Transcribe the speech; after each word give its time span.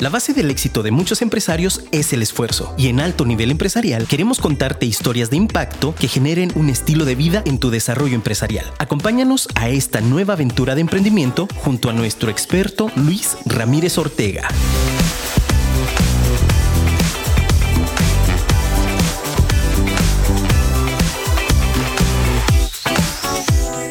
La 0.00 0.10
base 0.10 0.32
del 0.32 0.48
éxito 0.48 0.84
de 0.84 0.92
muchos 0.92 1.22
empresarios 1.22 1.84
es 1.90 2.12
el 2.12 2.22
esfuerzo, 2.22 2.72
y 2.78 2.86
en 2.86 3.00
alto 3.00 3.24
nivel 3.24 3.50
empresarial 3.50 4.06
queremos 4.06 4.38
contarte 4.38 4.86
historias 4.86 5.28
de 5.28 5.36
impacto 5.36 5.92
que 5.96 6.06
generen 6.06 6.52
un 6.54 6.70
estilo 6.70 7.04
de 7.04 7.16
vida 7.16 7.42
en 7.46 7.58
tu 7.58 7.70
desarrollo 7.70 8.14
empresarial. 8.14 8.64
Acompáñanos 8.78 9.48
a 9.56 9.70
esta 9.70 10.00
nueva 10.00 10.34
aventura 10.34 10.76
de 10.76 10.82
emprendimiento 10.82 11.48
junto 11.56 11.90
a 11.90 11.92
nuestro 11.92 12.30
experto 12.30 12.92
Luis 12.94 13.38
Ramírez 13.44 13.98
Ortega. 13.98 14.46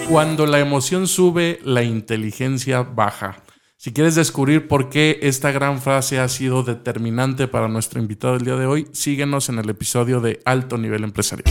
Cuando 0.09 0.45
la 0.45 0.59
emoción 0.59 1.05
sube, 1.05 1.59
la 1.65 1.83
inteligencia 1.83 2.81
baja. 2.81 3.43
Si 3.79 3.93
quieres 3.93 4.15
descubrir 4.15 4.67
por 4.67 4.89
qué 4.89 5.19
esta 5.21 5.51
gran 5.51 5.79
frase 5.79 6.19
ha 6.19 6.27
sido 6.29 6.63
determinante 6.63 7.47
para 7.47 7.67
nuestro 7.67 8.01
invitado 8.01 8.33
del 8.33 8.43
día 8.43 8.55
de 8.55 8.65
hoy, 8.65 8.87
síguenos 8.91 9.49
en 9.49 9.59
el 9.59 9.69
episodio 9.69 10.19
de 10.19 10.39
Alto 10.45 10.79
Nivel 10.79 11.03
Empresarial. 11.03 11.45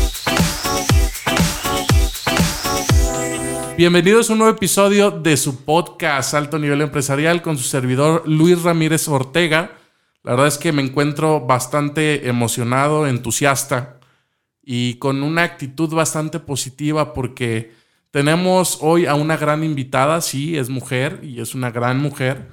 Bienvenidos 3.77 4.29
a 4.29 4.33
un 4.33 4.41
nuevo 4.41 4.57
episodio 4.57 5.13
de 5.13 5.37
su 5.37 5.65
podcast 5.65 6.35
Alto 6.35 6.59
Nivel 6.59 6.81
Empresarial 6.81 7.43
con 7.43 7.57
su 7.59 7.63
servidor 7.63 8.25
Luis 8.27 8.61
Ramírez 8.61 9.07
Ortega. 9.07 9.79
La 10.25 10.33
verdad 10.33 10.49
es 10.49 10.59
que 10.59 10.73
me 10.73 10.83
encuentro 10.83 11.47
bastante 11.47 12.29
emocionado, 12.29 13.07
entusiasta 13.07 14.01
y 14.65 14.95
con 14.95 15.23
una 15.23 15.45
actitud 15.45 15.95
bastante 15.95 16.41
positiva 16.41 17.15
porque 17.15 17.86
tenemos 18.11 18.79
hoy 18.81 19.07
a 19.07 19.15
una 19.15 19.37
gran 19.37 19.63
invitada, 19.65 20.21
sí, 20.21 20.57
es 20.57 20.69
mujer 20.69 21.21
y 21.23 21.41
es 21.41 21.55
una 21.55 21.71
gran 21.71 21.99
mujer. 21.99 22.49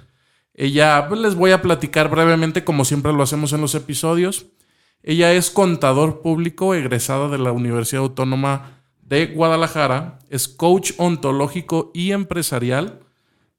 Ella, 0.54 1.08
pues 1.08 1.20
les 1.22 1.36
voy 1.36 1.52
a 1.52 1.62
platicar 1.62 2.10
brevemente 2.10 2.64
como 2.64 2.86
siempre 2.86 3.14
lo 3.14 3.24
hacemos 3.24 3.54
en 3.54 3.62
los 3.62 3.76
episodios. 3.76 4.48
Ella 5.02 5.34
es 5.34 5.52
contador 5.52 6.22
público 6.22 6.74
egresada 6.74 7.28
de 7.30 7.38
la 7.38 7.52
Universidad 7.52 8.04
Autónoma 8.04 8.84
de 9.02 9.28
Guadalajara, 9.28 10.20
es 10.30 10.48
coach 10.48 10.94
ontológico 10.98 11.92
y 11.94 12.12
empresarial, 12.12 13.02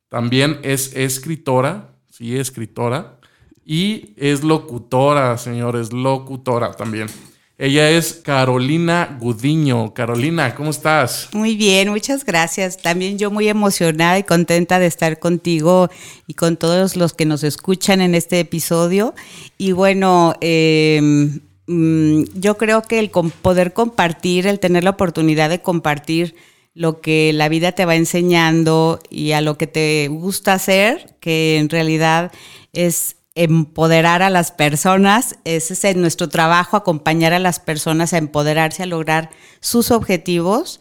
también 0.08 0.58
es 0.62 0.94
escritora, 0.96 1.96
sí, 2.10 2.36
escritora, 2.36 3.18
y 3.64 4.14
es 4.16 4.42
locutora, 4.44 5.36
señores, 5.38 5.92
locutora 5.92 6.72
también. 6.72 7.08
Ella 7.56 7.88
es 7.88 8.14
Carolina 8.14 9.16
Gudiño. 9.20 9.94
Carolina, 9.94 10.56
¿cómo 10.56 10.70
estás? 10.70 11.28
Muy 11.32 11.54
bien, 11.54 11.88
muchas 11.88 12.24
gracias. 12.24 12.78
También 12.78 13.16
yo 13.16 13.30
muy 13.30 13.48
emocionada 13.48 14.18
y 14.18 14.24
contenta 14.24 14.80
de 14.80 14.86
estar 14.86 15.20
contigo 15.20 15.88
y 16.26 16.34
con 16.34 16.56
todos 16.56 16.96
los 16.96 17.12
que 17.12 17.26
nos 17.26 17.44
escuchan 17.44 18.00
en 18.00 18.16
este 18.16 18.40
episodio. 18.40 19.14
Y 19.56 19.70
bueno, 19.70 20.34
em, 20.40 21.42
mm, 21.68 22.24
yo 22.34 22.56
creo 22.58 22.82
que 22.82 22.98
el 22.98 23.10
poder 23.10 23.72
compartir, 23.72 24.48
el 24.48 24.58
tener 24.58 24.82
la 24.82 24.90
oportunidad 24.90 25.48
de 25.48 25.62
compartir 25.62 26.34
lo 26.74 27.00
que 27.00 27.32
la 27.32 27.48
vida 27.48 27.70
te 27.70 27.84
va 27.84 27.94
enseñando 27.94 28.98
y 29.10 29.30
a 29.30 29.40
lo 29.40 29.56
que 29.56 29.68
te 29.68 30.08
gusta 30.08 30.54
hacer, 30.54 31.14
que 31.20 31.58
en 31.58 31.68
realidad 31.68 32.32
es 32.72 33.14
empoderar 33.34 34.22
a 34.22 34.30
las 34.30 34.52
personas, 34.52 35.36
ese 35.44 35.90
es 35.90 35.96
nuestro 35.96 36.28
trabajo, 36.28 36.76
acompañar 36.76 37.32
a 37.32 37.38
las 37.38 37.58
personas 37.58 38.12
a 38.12 38.18
empoderarse, 38.18 38.84
a 38.84 38.86
lograr 38.86 39.30
sus 39.60 39.90
objetivos 39.90 40.80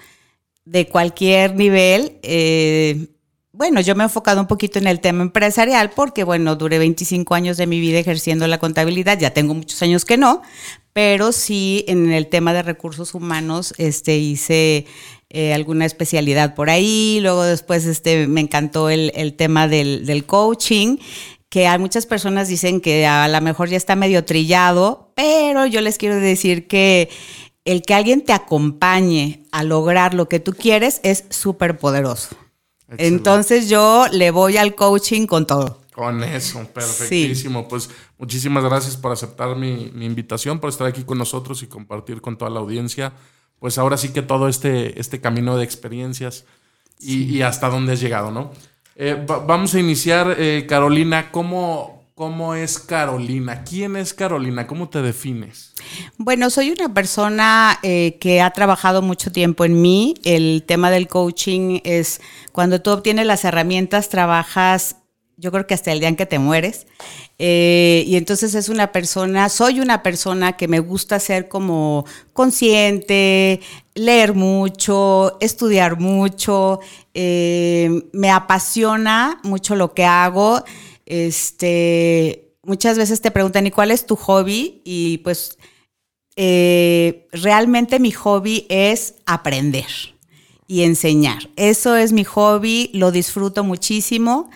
de 0.66 0.88
cualquier 0.88 1.56
nivel. 1.56 2.20
Eh, 2.22 3.08
bueno, 3.52 3.82
yo 3.82 3.96
me 3.96 4.04
he 4.04 4.06
enfocado 4.06 4.42
un 4.42 4.48
poquito 4.48 4.80
en 4.80 4.88
el 4.88 5.00
tema 5.00 5.24
empresarial 5.24 5.92
porque, 5.92 6.24
bueno, 6.24 6.56
duré 6.56 6.80
25 6.80 7.36
años 7.36 7.58
de 7.58 7.68
mi 7.68 7.80
vida 7.80 8.00
ejerciendo 8.00 8.48
la 8.48 8.60
contabilidad, 8.60 9.20
ya 9.20 9.32
tengo 9.32 9.54
muchos 9.54 9.82
años 9.82 10.06
que 10.06 10.18
no, 10.18 10.42
pero 10.92 11.32
sí 11.32 11.86
en 11.88 12.12
el 12.12 12.28
tema 12.28 12.54
de 12.54 12.64
recursos 12.64 13.14
humanos 13.14 13.74
este, 13.78 14.18
hice 14.18 14.86
eh, 15.30 15.54
alguna 15.54 15.86
especialidad 15.86 16.56
por 16.56 16.70
ahí, 16.70 17.20
luego 17.22 17.44
después 17.44 17.86
este, 17.86 18.28
me 18.28 18.42
encantó 18.42 18.90
el, 18.90 19.34
tema 19.36 19.68
del 19.68 20.26
coaching 20.26 20.98
que 21.54 21.68
hay 21.68 21.78
muchas 21.78 22.08
personas 22.08 22.48
dicen 22.48 22.82
que 22.82 23.06
a 23.06 23.28
lo 23.28 23.40
mejor 23.40 23.70
ya 23.70 23.78
está 23.78 23.96
medio 23.96 24.26
trillado, 24.26 25.12
pero 25.14 25.68
yo 25.68 25.82
les 25.82 26.00
quiero 26.00 26.16
decir 26.16 26.68
que 26.68 27.12
el 27.64 27.84
que 27.84 27.94
alguien 27.94 28.26
te 28.26 28.34
acompañe 28.34 29.44
a 29.52 29.62
lograr 29.62 30.16
lo 30.16 30.28
que 30.28 30.40
tú 30.40 30.54
quieres 30.54 31.00
es 31.04 31.26
súper 31.30 31.78
poderoso. 31.78 32.36
Entonces 32.98 33.70
yo 33.70 34.08
le 34.12 34.32
voy 34.32 34.58
al 34.58 34.74
coaching 34.74 35.28
con 35.28 35.46
todo. 35.46 35.80
Con 35.94 36.24
eso, 36.24 36.66
perfectísimo. 36.74 37.68
Pues 37.68 37.88
muchísimas 38.18 38.64
gracias 38.64 38.98
por 38.98 39.12
aceptar 39.12 39.56
mi, 39.56 39.92
invitación, 40.04 40.60
por 40.60 40.72
estar 40.72 40.88
aquí 40.88 41.04
con 41.04 41.20
nosotros 41.20 41.62
y 41.62 41.68
compartir 41.68 42.20
con 42.20 42.36
toda 42.36 42.50
la 42.50 42.62
audiencia. 42.62 43.14
Pues 43.60 43.78
ahora 43.78 43.98
sí 43.98 44.10
que 44.10 44.24
todo 44.24 44.48
este, 44.48 45.00
este 45.00 45.22
camino 45.22 45.56
de 45.56 45.66
experiencias 45.66 46.46
y, 47.00 47.26
y 47.26 47.44
hasta 47.44 47.70
dónde 47.70 47.94
has 47.94 48.02
llegado, 48.02 48.32
¿no? 48.32 48.50
Eh, 48.96 49.26
vamos 49.26 49.74
a 49.74 49.80
iniciar, 49.80 50.36
eh, 50.38 50.66
Carolina, 50.68 51.32
¿cómo, 51.32 52.04
¿cómo 52.14 52.54
es 52.54 52.78
Carolina? 52.78 53.64
¿Quién 53.64 53.96
es 53.96 54.14
Carolina? 54.14 54.68
¿Cómo 54.68 54.90
te 54.90 55.02
defines? 55.02 55.74
Bueno, 56.18 56.50
soy 56.50 56.72
una 56.72 56.94
persona 56.94 57.80
eh, 57.82 58.18
que 58.20 58.42
ha 58.42 58.52
trabajado 58.52 59.02
mucho 59.02 59.32
tiempo 59.32 59.66
en 59.66 59.82
mí. 59.82 60.14
El 60.24 60.64
tema 60.68 60.92
del 60.92 61.08
coaching 61.08 61.80
es 61.84 62.22
cuando 62.52 62.82
tú 62.82 62.92
obtienes 62.92 63.26
las 63.26 63.46
herramientas, 63.46 64.10
trabajas 64.10 64.98
yo 65.38 65.52
creo 65.52 65.68
que 65.68 65.74
hasta 65.74 65.92
el 65.92 66.00
día 66.00 66.10
en 66.10 66.16
que 66.16 66.26
te 66.26 66.40
mueres. 66.40 66.88
Eh, 67.40 68.04
y 68.08 68.16
entonces 68.16 68.56
es 68.56 68.70
una 68.70 68.92
persona, 68.92 69.50
soy 69.50 69.80
una 69.80 70.04
persona 70.04 70.54
que 70.54 70.68
me 70.68 70.80
gusta 70.80 71.20
ser 71.20 71.48
como 71.48 72.06
consciente, 72.34 73.60
leer 73.96 74.34
mucho, 74.34 75.38
estudiar 75.40 76.00
mucho, 76.00 76.80
eh, 77.14 77.90
me 78.14 78.30
apasiona 78.30 79.40
mucho 79.44 79.76
lo 79.76 79.94
que 79.94 80.06
hago. 80.06 80.64
Este, 81.06 82.56
muchas 82.64 82.98
veces 82.98 83.22
te 83.22 83.32
preguntan, 83.32 83.68
¿y 83.68 83.72
cuál 83.72 83.92
es 83.92 84.06
tu 84.06 84.16
hobby? 84.16 84.82
Y 84.86 85.20
pues 85.20 85.58
eh, 86.36 87.28
realmente 87.32 88.00
mi 88.00 88.12
hobby 88.12 88.66
es 88.70 89.16
aprender 89.26 90.14
y 90.68 90.84
enseñar. 90.84 91.50
Eso 91.56 91.96
es 91.96 92.14
mi 92.14 92.24
hobby, 92.24 92.90
lo 92.94 93.12
disfruto 93.12 93.64
muchísimo. 93.64 94.50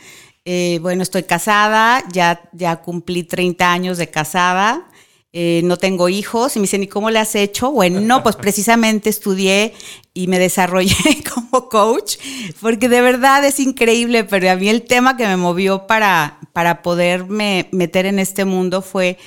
Eh, 0.49 0.79
bueno, 0.81 1.03
estoy 1.03 1.23
casada, 1.23 2.01
ya, 2.09 2.39
ya 2.53 2.77
cumplí 2.77 3.23
30 3.23 3.69
años 3.69 3.97
de 3.97 4.09
casada. 4.09 4.87
Eh, 5.33 5.59
no 5.65 5.75
tengo 5.75 6.07
hijos 6.07 6.55
y 6.55 6.59
me 6.59 6.63
dicen, 6.63 6.83
¿y 6.83 6.87
cómo 6.87 7.09
le 7.09 7.19
has 7.19 7.35
hecho? 7.35 7.69
Bueno, 7.69 7.99
no, 7.99 8.23
pues 8.23 8.37
precisamente 8.37 9.09
estudié 9.09 9.73
y 10.13 10.27
me 10.27 10.39
desarrollé 10.39 10.95
como 11.33 11.67
coach, 11.67 12.15
porque 12.61 12.87
de 12.87 13.01
verdad 13.01 13.43
es 13.43 13.59
increíble, 13.59 14.23
pero 14.23 14.49
a 14.49 14.55
mí 14.55 14.69
el 14.69 14.83
tema 14.83 15.17
que 15.17 15.27
me 15.27 15.35
movió 15.35 15.85
para, 15.85 16.39
para 16.53 16.81
poderme 16.81 17.67
meter 17.73 18.05
en 18.05 18.17
este 18.17 18.45
mundo 18.45 18.81
fue 18.81 19.17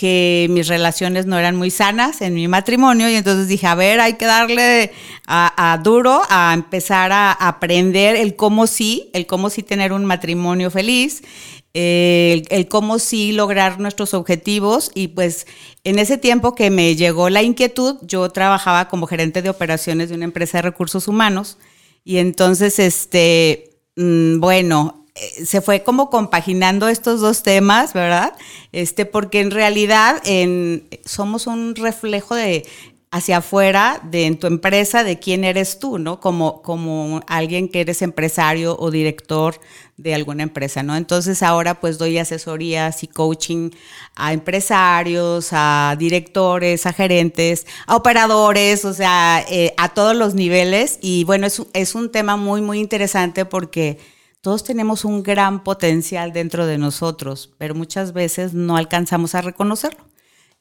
que 0.00 0.46
mis 0.48 0.66
relaciones 0.66 1.26
no 1.26 1.38
eran 1.38 1.56
muy 1.56 1.70
sanas 1.70 2.22
en 2.22 2.32
mi 2.32 2.48
matrimonio 2.48 3.10
y 3.10 3.16
entonces 3.16 3.48
dije, 3.48 3.66
a 3.66 3.74
ver, 3.74 4.00
hay 4.00 4.14
que 4.14 4.24
darle 4.24 4.92
a, 5.26 5.78
duro 5.84 6.22
a 6.30 6.54
empezar 6.54 7.12
a 7.12 7.32
aprender 7.32 8.16
el 8.16 8.34
cómo 8.34 8.66
sí, 8.66 9.10
el 9.12 9.26
cómo 9.26 9.50
sí 9.50 9.62
tener 9.62 9.92
un 9.92 10.06
matrimonio 10.06 10.70
feliz, 10.70 11.22
el, 11.74 12.44
el, 12.48 12.66
cómo 12.68 12.98
sí 12.98 13.32
lograr 13.32 13.78
nuestros 13.78 14.14
objetivos 14.14 14.90
y 14.94 15.08
pues 15.08 15.46
en 15.84 15.98
ese 15.98 16.16
tiempo 16.16 16.54
que 16.54 16.70
me 16.70 16.96
llegó 16.96 17.28
la 17.28 17.42
inquietud, 17.42 17.98
yo 18.00 18.30
trabajaba 18.30 18.88
como 18.88 19.06
gerente 19.06 19.42
de 19.42 19.50
operaciones 19.50 20.08
de 20.08 20.14
una 20.14 20.24
empresa 20.24 20.56
de 20.56 20.62
recursos 20.62 21.08
humanos 21.08 21.58
y 22.04 22.16
entonces, 22.16 22.78
este, 22.78 23.76
mm, 23.96 24.40
bueno, 24.40 24.99
eh, 24.99 24.99
se 25.14 25.60
fue 25.60 25.82
como 25.82 26.10
compaginando 26.10 26.88
estos 26.88 27.20
dos 27.20 27.42
temas, 27.42 27.92
¿verdad? 27.92 28.32
Este, 28.72 29.06
porque 29.06 29.40
en 29.40 29.50
realidad 29.50 30.20
en, 30.24 30.88
somos 31.04 31.46
un 31.46 31.74
reflejo 31.74 32.34
de 32.34 32.66
hacia 33.12 33.38
afuera 33.38 34.00
de 34.04 34.26
en 34.26 34.38
tu 34.38 34.46
empresa 34.46 35.02
de 35.02 35.18
quién 35.18 35.42
eres 35.42 35.80
tú, 35.80 35.98
¿no? 35.98 36.20
Como, 36.20 36.62
como 36.62 37.20
alguien 37.26 37.68
que 37.68 37.80
eres 37.80 38.02
empresario 38.02 38.76
o 38.78 38.92
director 38.92 39.60
de 39.96 40.14
alguna 40.14 40.44
empresa, 40.44 40.84
¿no? 40.84 40.94
Entonces 40.96 41.42
ahora 41.42 41.80
pues 41.80 41.98
doy 41.98 42.18
asesorías 42.18 43.02
y 43.02 43.08
coaching 43.08 43.70
a 44.14 44.32
empresarios, 44.32 45.48
a 45.50 45.96
directores, 45.98 46.86
a 46.86 46.92
gerentes, 46.92 47.66
a 47.86 47.96
operadores, 47.96 48.84
o 48.84 48.94
sea, 48.94 49.44
eh, 49.50 49.74
a 49.76 49.88
todos 49.88 50.14
los 50.14 50.34
niveles. 50.34 51.00
Y 51.02 51.24
bueno, 51.24 51.48
es, 51.48 51.60
es 51.72 51.96
un 51.96 52.12
tema 52.12 52.36
muy, 52.36 52.60
muy 52.62 52.78
interesante 52.78 53.44
porque 53.44 53.98
todos 54.40 54.64
tenemos 54.64 55.04
un 55.04 55.22
gran 55.22 55.62
potencial 55.62 56.32
dentro 56.32 56.66
de 56.66 56.78
nosotros, 56.78 57.50
pero 57.58 57.74
muchas 57.74 58.12
veces 58.12 58.54
no 58.54 58.76
alcanzamos 58.76 59.34
a 59.34 59.42
reconocerlo. 59.42 60.00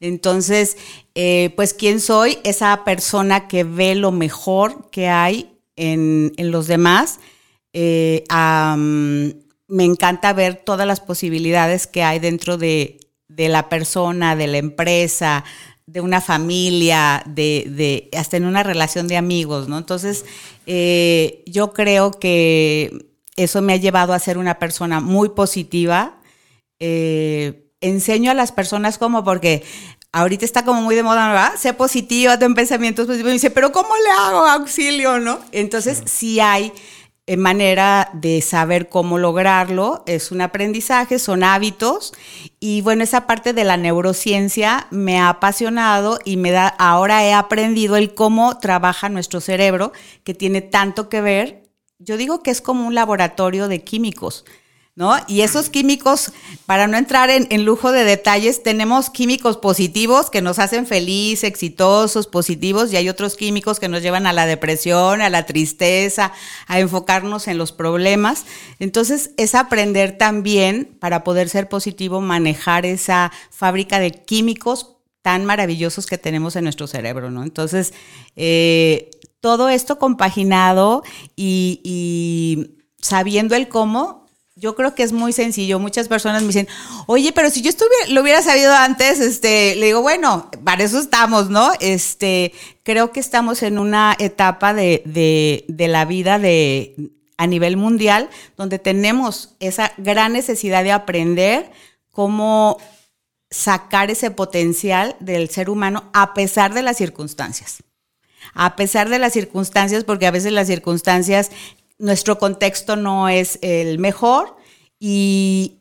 Entonces, 0.01 0.77
eh, 1.15 1.51
pues, 1.55 1.73
¿quién 1.73 1.99
soy? 1.99 2.39
Esa 2.43 2.83
persona 2.83 3.47
que 3.47 3.63
ve 3.63 3.95
lo 3.95 4.11
mejor 4.11 4.89
que 4.91 5.07
hay 5.07 5.57
en, 5.75 6.31
los 6.37 6.67
demás, 6.67 7.19
eh, 7.73 8.23
me 9.67 9.83
encanta 9.83 10.33
ver 10.33 10.55
todas 10.65 10.87
las 10.87 10.99
posibilidades 10.99 11.87
que 11.87 12.03
hay 12.03 12.19
dentro 12.19 12.57
de, 12.57 12.99
la 13.27 13.69
persona, 13.69 14.35
de 14.35 14.47
la 14.47 14.57
empresa, 14.57 15.43
de 15.85 16.01
una 16.01 16.21
familia, 16.21 17.23
de, 17.25 18.09
hasta 18.17 18.37
en 18.37 18.45
una 18.45 18.63
relación 18.63 19.07
de 19.07 19.17
amigos, 19.17 19.67
¿no? 19.67 19.77
Entonces, 19.77 20.25
eh, 20.65 21.43
yo 21.45 21.73
creo 21.73 22.11
que 22.11 23.08
eso 23.43 23.61
me 23.61 23.73
ha 23.73 23.77
llevado 23.77 24.13
a 24.13 24.19
ser 24.19 24.37
una 24.37 24.59
persona 24.59 24.99
muy 24.99 25.29
positiva. 25.29 26.17
Eh, 26.79 27.71
enseño 27.81 28.31
a 28.31 28.33
las 28.33 28.51
personas 28.51 28.97
como 28.97 29.23
porque 29.23 29.63
ahorita 30.11 30.45
está 30.45 30.65
como 30.65 30.81
muy 30.81 30.95
de 30.95 31.03
moda, 31.03 31.27
¿verdad? 31.27 31.53
Sé 31.57 31.73
positiva, 31.73 32.37
ten 32.37 32.55
pensamientos 32.55 33.07
positivos. 33.07 33.31
Y 33.31 33.33
dice, 33.33 33.51
pero 33.51 33.71
¿cómo 33.71 33.89
le 33.95 34.11
hago 34.11 34.45
auxilio, 34.45 35.19
no? 35.19 35.39
Entonces, 35.51 36.03
sí 36.05 36.39
hay 36.39 36.73
eh, 37.29 37.37
manera 37.37 38.09
de 38.13 38.41
saber 38.41 38.89
cómo 38.89 39.19
lograrlo, 39.19 40.03
es 40.07 40.31
un 40.31 40.41
aprendizaje, 40.41 41.19
son 41.19 41.43
hábitos 41.43 42.11
y 42.59 42.81
bueno, 42.81 43.03
esa 43.03 43.27
parte 43.27 43.53
de 43.53 43.63
la 43.63 43.77
neurociencia 43.77 44.87
me 44.89 45.19
ha 45.19 45.29
apasionado 45.29 46.17
y 46.25 46.37
me 46.37 46.49
da, 46.49 46.67
ahora 46.67 47.23
he 47.23 47.33
aprendido 47.33 47.97
el 47.97 48.15
cómo 48.15 48.57
trabaja 48.57 49.09
nuestro 49.09 49.41
cerebro, 49.41 49.93
que 50.23 50.33
tiene 50.33 50.61
tanto 50.61 51.07
que 51.07 51.21
ver, 51.21 51.58
yo 51.99 52.17
digo 52.17 52.41
que 52.41 52.51
es 52.51 52.61
como 52.61 52.87
un 52.87 52.95
laboratorio 52.95 53.67
de 53.67 53.83
químicos. 53.83 54.45
¿no? 54.95 55.15
Y 55.27 55.41
esos 55.41 55.69
químicos, 55.69 56.33
para 56.65 56.87
no 56.87 56.97
entrar 56.97 57.29
en, 57.29 57.63
lujo 57.63 57.93
de 57.93 58.03
detalles, 58.03 58.63
tenemos 58.63 59.09
químicos 59.09 59.55
positivos 59.55 60.29
que 60.29 60.41
nos 60.41 60.59
hacen 60.59 60.85
felices, 60.85 61.45
exitosos, 61.45 62.27
positivos, 62.27 62.91
y 62.91 62.97
hay 62.97 63.07
otros 63.07 63.37
químicos 63.37 63.79
que 63.79 63.87
nos 63.87 64.01
llevan 64.01 64.27
a 64.27 64.33
la 64.33 64.45
depresión, 64.45 65.21
a 65.21 65.29
la 65.29 65.45
tristeza, 65.45 66.33
a 66.67 66.79
enfocarnos 66.81 67.47
en 67.47 67.57
los 67.57 67.71
problemas. 67.71 68.45
Entonces, 68.79 69.31
es 69.37 69.55
aprender 69.55 70.17
también, 70.17 70.97
para 70.99 71.23
poder 71.23 71.47
ser 71.47 71.69
positivo, 71.69 72.19
manejar 72.19 72.85
esa 72.85 73.31
fábrica 73.51 73.99
de 73.99 74.11
químicos 74.11 74.97
tan 75.21 75.45
maravillosos 75.45 76.07
que 76.07 76.17
tenemos 76.17 76.57
en 76.57 76.65
nuestro 76.65 76.87
cerebro, 76.87 77.31
¿no? 77.31 77.43
Entonces, 77.43 77.93
eh, 78.35 79.11
todo 79.41 79.69
esto 79.69 79.99
compaginado 79.99 81.03
y, 81.35 82.75
sabiendo 83.01 83.55
el 83.55 83.69
cómo, 83.69 84.27
yo 84.55 84.75
creo 84.75 84.93
que 84.93 85.03
es 85.03 85.13
muy 85.13 85.31
sencillo. 85.31 85.79
Muchas 85.79 86.09
personas 86.09 86.41
me 86.41 86.47
dicen, 86.47 86.67
oye, 87.07 87.31
pero 87.31 87.49
si 87.49 87.61
yo 87.61 87.69
estuviera, 87.69 88.07
lo 88.09 88.21
hubiera 88.21 88.41
sabido 88.41 88.73
antes, 88.73 89.19
este, 89.19 89.75
le 89.75 89.87
digo, 89.87 90.01
bueno, 90.01 90.51
para 90.65 90.83
eso 90.83 90.99
estamos, 90.99 91.49
¿no? 91.49 91.71
Este, 91.79 92.51
creo 92.83 93.13
que 93.13 93.21
estamos 93.21 93.63
en 93.63 93.79
una 93.79 94.15
etapa 94.19 94.73
de, 94.73 95.01
de, 95.05 95.63
de 95.69 95.87
la 95.87 96.03
vida 96.03 96.39
de, 96.39 96.95
a 97.39 97.47
nivel 97.47 97.77
mundial 97.77 98.29
donde 98.57 98.79
tenemos 98.79 99.55
esa 99.61 99.93
gran 99.97 100.33
necesidad 100.33 100.83
de 100.83 100.91
aprender 100.91 101.71
cómo 102.11 102.77
sacar 103.49 104.11
ese 104.11 104.29
potencial 104.29 105.15
del 105.21 105.49
ser 105.49 105.69
humano 105.69 106.09
a 106.13 106.33
pesar 106.33 106.73
de 106.73 106.81
las 106.83 106.97
circunstancias. 106.97 107.81
A 108.53 108.75
pesar 108.75 109.09
de 109.09 109.19
las 109.19 109.33
circunstancias, 109.33 110.03
porque 110.03 110.27
a 110.27 110.31
veces 110.31 110.51
las 110.51 110.67
circunstancias 110.67 111.51
nuestro 111.97 112.39
contexto 112.39 112.95
no 112.95 113.29
es 113.29 113.59
el 113.61 113.99
mejor 113.99 114.55
y 114.99 115.79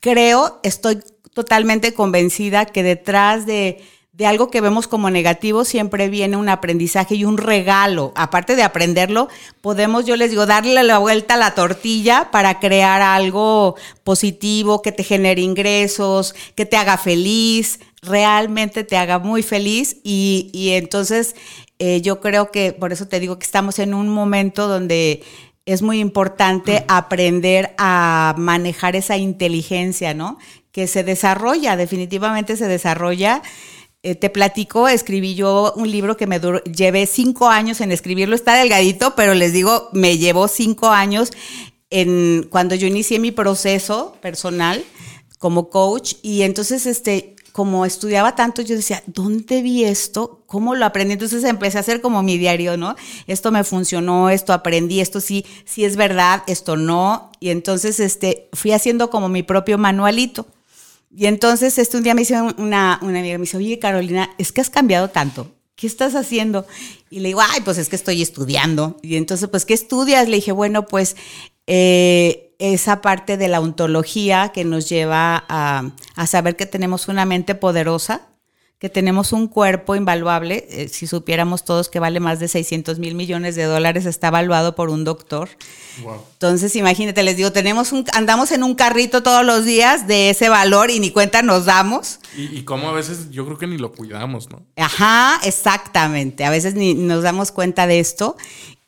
creo, 0.00 0.58
estoy 0.62 1.00
totalmente 1.34 1.94
convencida 1.94 2.66
que 2.66 2.82
detrás 2.82 3.46
de, 3.46 3.82
algo 4.26 4.50
que 4.50 4.60
vemos 4.60 4.86
como 4.86 5.08
negativo 5.08 5.64
siempre 5.64 6.10
viene 6.10 6.36
un 6.36 6.50
aprendizaje 6.50 7.14
y 7.14 7.24
un 7.24 7.38
regalo. 7.38 8.12
Aparte 8.16 8.54
de 8.54 8.62
aprenderlo, 8.62 9.28
podemos, 9.62 10.04
yo 10.04 10.14
les 10.16 10.28
digo, 10.28 10.44
darle 10.44 10.82
la 10.82 10.98
vuelta 10.98 11.34
a 11.34 11.38
la 11.38 11.54
tortilla 11.54 12.30
para 12.30 12.60
crear 12.60 13.00
algo 13.00 13.76
positivo 14.04 14.82
que 14.82 14.92
te 14.92 15.04
genere 15.04 15.40
ingresos, 15.40 16.34
que 16.54 16.66
te 16.66 16.76
haga 16.76 16.98
feliz, 16.98 17.80
realmente 18.02 18.84
te 18.84 18.98
haga 18.98 19.18
muy 19.18 19.42
feliz 19.42 19.96
y, 20.02 20.50
entonces 20.74 21.34
eh, 21.82 22.02
yo 22.02 22.20
creo 22.20 22.50
que 22.50 22.74
por 22.74 22.92
eso 22.92 23.08
te 23.08 23.18
digo 23.20 23.38
que 23.38 23.46
estamos 23.46 23.78
en 23.78 23.94
un 23.94 24.10
momento 24.10 24.68
donde 24.68 25.22
es 25.64 25.80
muy 25.80 25.98
importante 25.98 26.84
aprender 26.88 27.74
a 27.78 28.34
manejar 28.36 28.96
esa 28.96 29.16
inteligencia, 29.16 30.12
¿no? 30.12 30.36
Que 30.72 30.86
se 30.86 31.04
desarrolla, 31.04 31.76
definitivamente 31.76 32.58
se 32.58 32.68
desarrolla. 32.68 33.40
Eh, 34.02 34.14
te 34.14 34.28
platico, 34.28 34.88
escribí 34.88 35.34
yo 35.34 35.72
un 35.74 35.90
libro 35.90 36.18
que 36.18 36.26
me 36.26 36.38
duró, 36.38 36.62
llevé 36.64 37.06
cinco 37.06 37.48
años 37.48 37.80
en 37.80 37.92
escribirlo, 37.92 38.34
está 38.34 38.56
delgadito, 38.56 39.14
pero 39.14 39.32
les 39.32 39.54
digo, 39.54 39.88
me 39.94 40.18
llevó 40.18 40.48
cinco 40.48 40.90
años 40.90 41.32
en 41.88 42.46
cuando 42.50 42.74
yo 42.74 42.86
inicié 42.86 43.18
mi 43.18 43.30
proceso 43.30 44.16
personal 44.20 44.84
como 45.38 45.70
coach 45.70 46.16
y 46.20 46.42
entonces 46.42 46.84
este 46.84 47.36
como 47.52 47.84
estudiaba 47.84 48.34
tanto, 48.34 48.62
yo 48.62 48.76
decía, 48.76 49.02
¿dónde 49.06 49.62
vi 49.62 49.84
esto? 49.84 50.42
¿Cómo 50.46 50.74
lo 50.74 50.84
aprendí? 50.84 51.14
Entonces 51.14 51.44
empecé 51.44 51.78
a 51.78 51.80
hacer 51.80 52.00
como 52.00 52.22
mi 52.22 52.38
diario, 52.38 52.76
¿no? 52.76 52.96
Esto 53.26 53.50
me 53.50 53.64
funcionó, 53.64 54.30
esto 54.30 54.52
aprendí, 54.52 55.00
esto 55.00 55.20
sí, 55.20 55.44
sí 55.64 55.84
es 55.84 55.96
verdad, 55.96 56.42
esto 56.46 56.76
no. 56.76 57.32
Y 57.40 57.50
entonces 57.50 58.00
este, 58.00 58.48
fui 58.52 58.72
haciendo 58.72 59.10
como 59.10 59.28
mi 59.28 59.42
propio 59.42 59.78
manualito. 59.78 60.46
Y 61.14 61.26
entonces 61.26 61.76
este, 61.78 61.96
un 61.96 62.04
día 62.04 62.14
me 62.14 62.20
dice 62.20 62.40
una, 62.40 62.98
una 63.02 63.18
amiga, 63.18 63.38
me 63.38 63.42
dice, 63.42 63.56
oye 63.56 63.78
Carolina, 63.78 64.30
es 64.38 64.52
que 64.52 64.60
has 64.60 64.70
cambiado 64.70 65.08
tanto. 65.08 65.50
¿Qué 65.74 65.86
estás 65.86 66.14
haciendo? 66.14 66.66
Y 67.08 67.20
le 67.20 67.28
digo, 67.28 67.40
ay, 67.40 67.62
pues 67.64 67.78
es 67.78 67.88
que 67.88 67.96
estoy 67.96 68.20
estudiando. 68.20 68.98
Y 69.02 69.16
entonces, 69.16 69.48
pues, 69.48 69.64
¿qué 69.64 69.72
estudias? 69.72 70.28
Le 70.28 70.36
dije, 70.36 70.52
bueno, 70.52 70.86
pues 70.86 71.16
eh, 71.66 72.49
esa 72.60 73.00
parte 73.00 73.36
de 73.36 73.48
la 73.48 73.60
ontología 73.60 74.52
que 74.52 74.64
nos 74.64 74.88
lleva 74.88 75.44
a, 75.48 75.90
saber 76.26 76.56
que 76.56 76.66
tenemos 76.66 77.08
una 77.08 77.24
mente 77.24 77.54
poderosa, 77.54 78.20
que 78.78 78.88
tenemos 78.88 79.32
un 79.32 79.48
cuerpo 79.48 79.96
invaluable. 79.96 80.66
Eh, 80.70 80.88
si 80.88 81.06
supiéramos 81.06 81.64
todos 81.64 81.88
que 81.88 81.98
vale 81.98 82.20
más 82.20 82.38
de 82.38 82.48
600 82.48 82.98
mil 82.98 83.14
millones 83.14 83.56
de 83.56 83.64
dólares, 83.64 84.06
está 84.06 84.28
evaluado 84.28 84.74
por 84.74 84.88
un 84.88 85.04
doctor. 85.04 85.50
Entonces, 86.32 86.76
imagínate, 86.76 87.22
les 87.22 87.36
digo, 87.36 87.52
tenemos 87.52 87.92
un, 87.92 88.04
andamos 88.14 88.52
en 88.52 88.62
un 88.62 88.74
carrito 88.74 89.22
todos 89.22 89.44
los 89.44 89.64
días 89.64 90.06
de 90.06 90.30
ese 90.30 90.48
valor 90.48 90.90
y 90.90 91.00
ni 91.00 91.10
cuenta 91.10 91.42
nos 91.42 91.66
damos. 91.66 92.20
Y, 92.36 92.58
y 92.58 92.64
cómo 92.64 92.88
a 92.88 92.92
veces 92.92 93.30
yo 93.30 93.44
creo 93.44 93.58
que 93.58 93.66
ni 93.66 93.76
lo 93.76 93.92
cuidamos, 93.92 94.48
¿no? 94.50 94.62
Ajá, 94.76 95.40
exactamente. 95.44 96.44
A 96.44 96.50
veces 96.50 96.74
ni 96.74 96.94
nos 96.94 97.22
damos 97.22 97.52
cuenta 97.52 97.86
de 97.86 98.00
esto. 98.00 98.36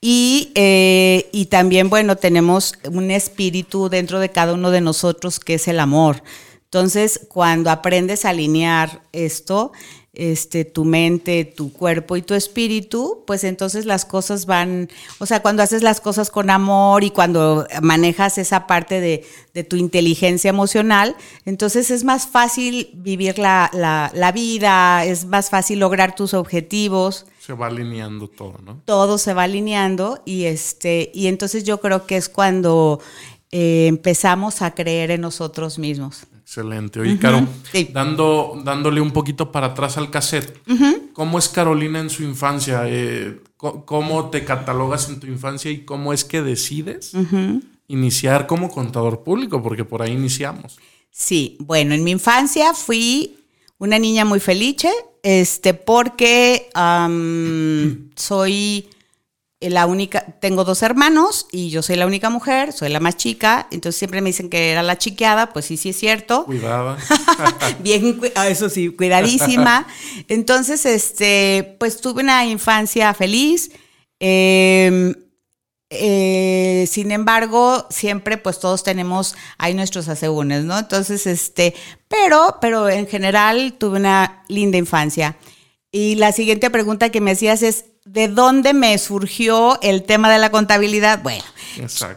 Y, 0.05 0.51
eh, 0.57 1.31
y 1.31 1.47
también, 1.47 1.89
bueno, 1.89 2.17
tenemos 2.17 2.75
un 2.91 3.13
espíritu 3.13 3.89
dentro 3.89 4.19
de 4.19 4.31
cada 4.31 4.53
uno 4.53 4.73
de 4.73 4.81
nosotros 4.81 5.39
que 5.39 5.55
es 5.55 5.69
el 5.69 5.79
amor. 5.79 6.25
Entonces, 6.65 7.21
cuando 7.29 7.71
aprendes 7.71 8.25
a 8.25 8.31
alinear 8.31 9.03
esto, 9.13 9.71
este, 10.15 10.67
tu 10.67 10.85
mente, 10.85 11.47
tu 11.47 11.73
cuerpo 11.73 12.17
y 12.17 12.23
tu 12.23 12.35
espíritu, 12.35 13.25
pues 13.27 13.45
entonces 13.45 13.87
las 13.87 14.05
cosas 14.05 14.45
van, 14.45 14.91
o 15.19 15.25
sea, 15.27 15.41
cuando 15.41 15.63
haces 15.63 15.83
las 15.83 16.03
cosas 16.03 16.31
con 16.31 16.51
amor 16.51 17.03
y 17.03 17.11
cuando 17.11 17.67
manejas 17.81 18.37
esa 18.37 18.67
parte 18.67 19.01
de, 19.01 19.25
de 19.55 19.65
tu 19.65 19.77
inteligencia 19.77 20.51
emocional, 20.51 21.17
entonces 21.47 21.91
es 21.91 22.05
más 22.05 22.27
fácil 22.27 22.91
vivir 22.93 23.39
la, 23.39 23.71
la, 23.73 24.11
la, 24.15 24.33
vida, 24.33 25.05
es 25.07 25.25
más 25.25 25.49
fácil 25.49 25.79
lograr 25.79 26.15
tus 26.15 26.35
objetivos. 26.35 27.25
Se 27.41 27.55
va 27.55 27.69
alineando 27.69 28.29
todo, 28.29 28.59
¿no? 28.63 28.83
Todo 28.85 29.17
se 29.17 29.33
va 29.33 29.45
alineando 29.45 30.23
y, 30.27 30.45
este, 30.45 31.11
y 31.15 31.29
entonces 31.29 31.65
yo 31.65 31.81
creo 31.81 32.07
que 32.07 32.19
es 32.19 32.29
cuando 32.29 33.01
eh, 33.51 33.87
empezamos 33.87 34.61
a 34.61 34.75
creer 34.75 35.11
en 35.11 35.23
nosotros 35.23 35.79
mismos. 35.79 36.27
Excelente. 36.53 37.01
Oye, 37.01 37.19
Caro, 37.19 37.49
dando, 37.95 38.61
dándole 38.63 39.01
un 39.01 39.11
poquito 39.11 39.51
para 39.51 39.69
atrás 39.69 39.97
al 39.97 40.11
cassette, 40.11 40.55
¿cómo 41.15 41.39
es 41.39 41.49
Carolina 41.49 41.99
en 41.99 42.11
su 42.11 42.25
infancia? 42.25 42.83
Eh, 42.89 43.41
¿Cómo 43.57 44.29
te 44.29 44.45
catalogas 44.45 45.09
en 45.09 45.19
tu 45.19 45.27
infancia 45.27 45.71
y 45.71 45.87
cómo 45.87 46.13
es 46.13 46.27
que 46.27 46.43
decides 46.43 47.13
iniciar 47.89 48.47
como 48.47 48.71
contador 48.71 49.25
público? 49.25 49.63
Porque 49.63 49.87
por 49.87 50.03
ahí 50.03 50.13
iniciamos. 50.13 50.77
Sí, 51.11 51.57
bueno, 51.59 51.95
en 51.95 52.05
mi 52.05 52.11
infancia 52.11 52.75
fui 52.75 53.39
una 53.79 53.99
niña 53.99 54.27
muy 54.27 54.39
feliz, 54.39 54.77
este, 55.23 55.73
porque 55.73 56.69
soy 58.15 58.91
la 59.71 59.87
única, 59.87 60.25
tengo 60.41 60.65
dos 60.65 60.83
hermanos 60.83 61.47
y 61.53 61.71
yo 61.71 61.83
soy 61.83 61.97
la 61.97 62.07
única 62.07 62.31
mujer, 62.31 62.73
soy 62.73 62.89
la 62.89 63.01
más 63.01 63.17
chica, 63.17 63.69
entonces 63.71 63.99
siempre 63.99 64.21
me 64.21 64.31
dicen 64.31 64.51
que 64.51 64.71
era 64.71 64.83
la 64.83 64.99
chiqueada, 64.99 65.53
pues 65.53 65.67
sí, 65.67 65.77
sí 65.77 65.91
es 65.91 65.97
cierto. 65.97 66.45
Cuidada. 66.45 66.99
Bien, 67.81 68.21
ah, 68.35 68.49
eso 68.49 68.69
sí, 68.69 68.89
cuidadísima. 68.91 69.87
Entonces, 70.29 70.85
este, 70.87 71.77
pues 71.79 72.01
tuve 72.01 72.23
una 72.23 72.45
infancia 72.47 73.13
feliz. 73.15 73.71
Em, 74.19 75.15
eh, 75.91 76.87
sin 76.89 77.11
embargo, 77.11 77.87
siempre 77.91 78.39
pues 78.39 78.59
todos 78.59 78.83
tenemos 78.83 79.37
ahí 79.59 79.75
nuestros 79.75 80.09
asegúnes, 80.09 80.65
¿no? 80.65 80.79
Entonces, 80.79 81.27
este, 81.27 81.75
pero, 82.09 82.57
pero 82.61 82.89
en 82.89 83.07
general 83.07 83.75
tuve 83.79 83.99
una 83.99 84.43
linda 84.49 84.79
infancia. 84.79 85.37
Y 85.91 86.15
la 86.15 86.33
siguiente 86.33 86.71
pregunta 86.71 87.11
que 87.11 87.21
me 87.21 87.33
hacías 87.33 87.63
es, 87.63 87.85
¿de 88.05 88.29
dónde 88.29 88.75
me 88.75 88.97
surgió 88.99 89.81
el 89.83 90.03
tema 90.03 90.31
de 90.31 90.39
la 90.39 90.51
contabilidad? 90.51 91.23
Bueno, 91.23 91.45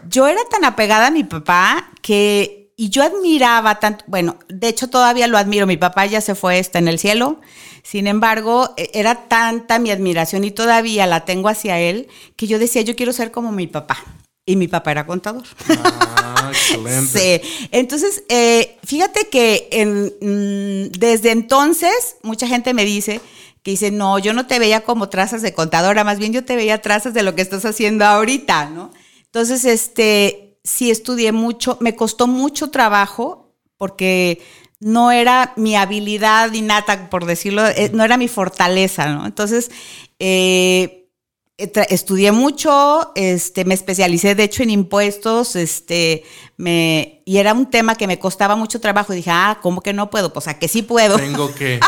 yo 0.09 0.27
era 0.27 0.41
tan 0.49 0.65
apegada 0.65 1.07
a 1.07 1.11
mi 1.11 1.23
papá 1.23 1.91
que, 2.01 2.71
y 2.75 2.89
yo 2.89 3.03
admiraba 3.03 3.79
tanto, 3.79 4.03
bueno, 4.07 4.37
de 4.47 4.67
hecho 4.67 4.89
todavía 4.89 5.27
lo 5.27 5.37
admiro, 5.37 5.67
mi 5.67 5.77
papá 5.77 6.05
ya 6.05 6.21
se 6.21 6.35
fue, 6.35 6.59
está 6.59 6.79
en 6.79 6.87
el 6.87 6.99
cielo, 6.99 7.39
sin 7.83 8.07
embargo, 8.07 8.73
e, 8.77 8.89
era 8.93 9.27
tanta 9.27 9.79
mi 9.79 9.91
admiración 9.91 10.43
y 10.43 10.51
todavía 10.51 11.05
la 11.05 11.25
tengo 11.25 11.49
hacia 11.49 11.79
él, 11.79 12.07
que 12.35 12.47
yo 12.47 12.59
decía, 12.59 12.81
yo 12.81 12.95
quiero 12.95 13.13
ser 13.13 13.31
como 13.31 13.51
mi 13.51 13.67
papá. 13.67 14.03
Y 14.47 14.57
mi 14.57 14.67
papá 14.67 14.91
era 14.91 15.07
contador. 15.07 15.43
Ah, 15.69 16.51
excelente. 16.51 17.41
sí. 17.43 17.67
Entonces, 17.71 18.23
eh, 18.29 18.77
fíjate 18.83 19.27
que 19.29 20.11
mm, 20.21 20.99
desde 20.99 21.31
entonces 21.31 22.17
mucha 22.21 22.47
gente 22.47 22.75
me 22.75 22.85
dice 22.85 23.21
que 23.65 23.71
dice, 23.71 23.89
no, 23.89 24.19
yo 24.19 24.33
no 24.33 24.45
te 24.45 24.59
veía 24.59 24.81
como 24.81 25.09
trazas 25.09 25.41
de 25.41 25.55
contadora, 25.55 26.03
más 26.03 26.19
bien 26.19 26.31
yo 26.31 26.45
te 26.45 26.55
veía 26.55 26.83
trazas 26.83 27.15
de 27.15 27.23
lo 27.23 27.33
que 27.33 27.41
estás 27.41 27.65
haciendo 27.65 28.05
ahorita, 28.05 28.69
¿no? 28.69 28.91
Entonces, 29.23 29.65
este, 29.65 30.59
sí 30.63 30.91
estudié 30.91 31.31
mucho, 31.31 31.75
me 31.81 31.95
costó 31.95 32.27
mucho 32.27 32.69
trabajo 32.69 33.55
porque 33.77 34.39
no 34.79 35.11
era 35.11 35.51
mi 35.55 35.75
habilidad 35.75 36.53
innata, 36.53 37.09
por 37.09 37.25
decirlo, 37.25 37.65
eh, 37.65 37.89
no 37.91 38.03
era 38.03 38.17
mi 38.17 38.27
fortaleza, 38.27 39.07
¿no? 39.07 39.25
Entonces, 39.25 39.71
eh, 40.19 41.09
estudié 41.57 42.31
mucho, 42.31 43.13
este, 43.15 43.65
me 43.65 43.73
especialicé 43.73 44.35
de 44.35 44.43
hecho 44.43 44.61
en 44.61 44.69
impuestos, 44.69 45.55
este, 45.55 46.23
me, 46.55 47.23
y 47.25 47.37
era 47.37 47.55
un 47.55 47.71
tema 47.71 47.95
que 47.95 48.05
me 48.05 48.19
costaba 48.19 48.55
mucho 48.55 48.79
trabajo. 48.79 49.11
Y 49.11 49.17
dije, 49.17 49.31
ah, 49.31 49.57
¿cómo 49.63 49.81
que 49.81 49.91
no 49.91 50.11
puedo? 50.11 50.31
Pues 50.33 50.47
a 50.47 50.59
que 50.59 50.67
sí 50.67 50.83
puedo. 50.83 51.17
Tengo 51.17 51.51
que. 51.55 51.79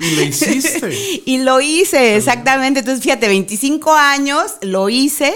Y 0.00 0.16
lo 0.16 0.22
hiciste. 0.22 1.22
y 1.26 1.38
lo 1.38 1.60
hice, 1.60 2.16
exactamente. 2.16 2.80
Entonces, 2.80 3.02
fíjate, 3.02 3.28
25 3.28 3.92
años 3.92 4.56
lo 4.62 4.88
hice. 4.88 5.34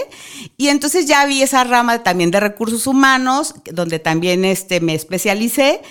Y 0.57 0.69
entonces 0.69 1.05
ya 1.05 1.25
vi 1.25 1.41
esa 1.41 1.63
rama 1.63 2.03
también 2.03 2.31
de 2.31 2.39
recursos 2.39 2.87
humanos, 2.87 3.55
donde 3.71 3.99
también 3.99 4.45
este, 4.45 4.79
me 4.79 4.95
especialicé. 4.95 5.81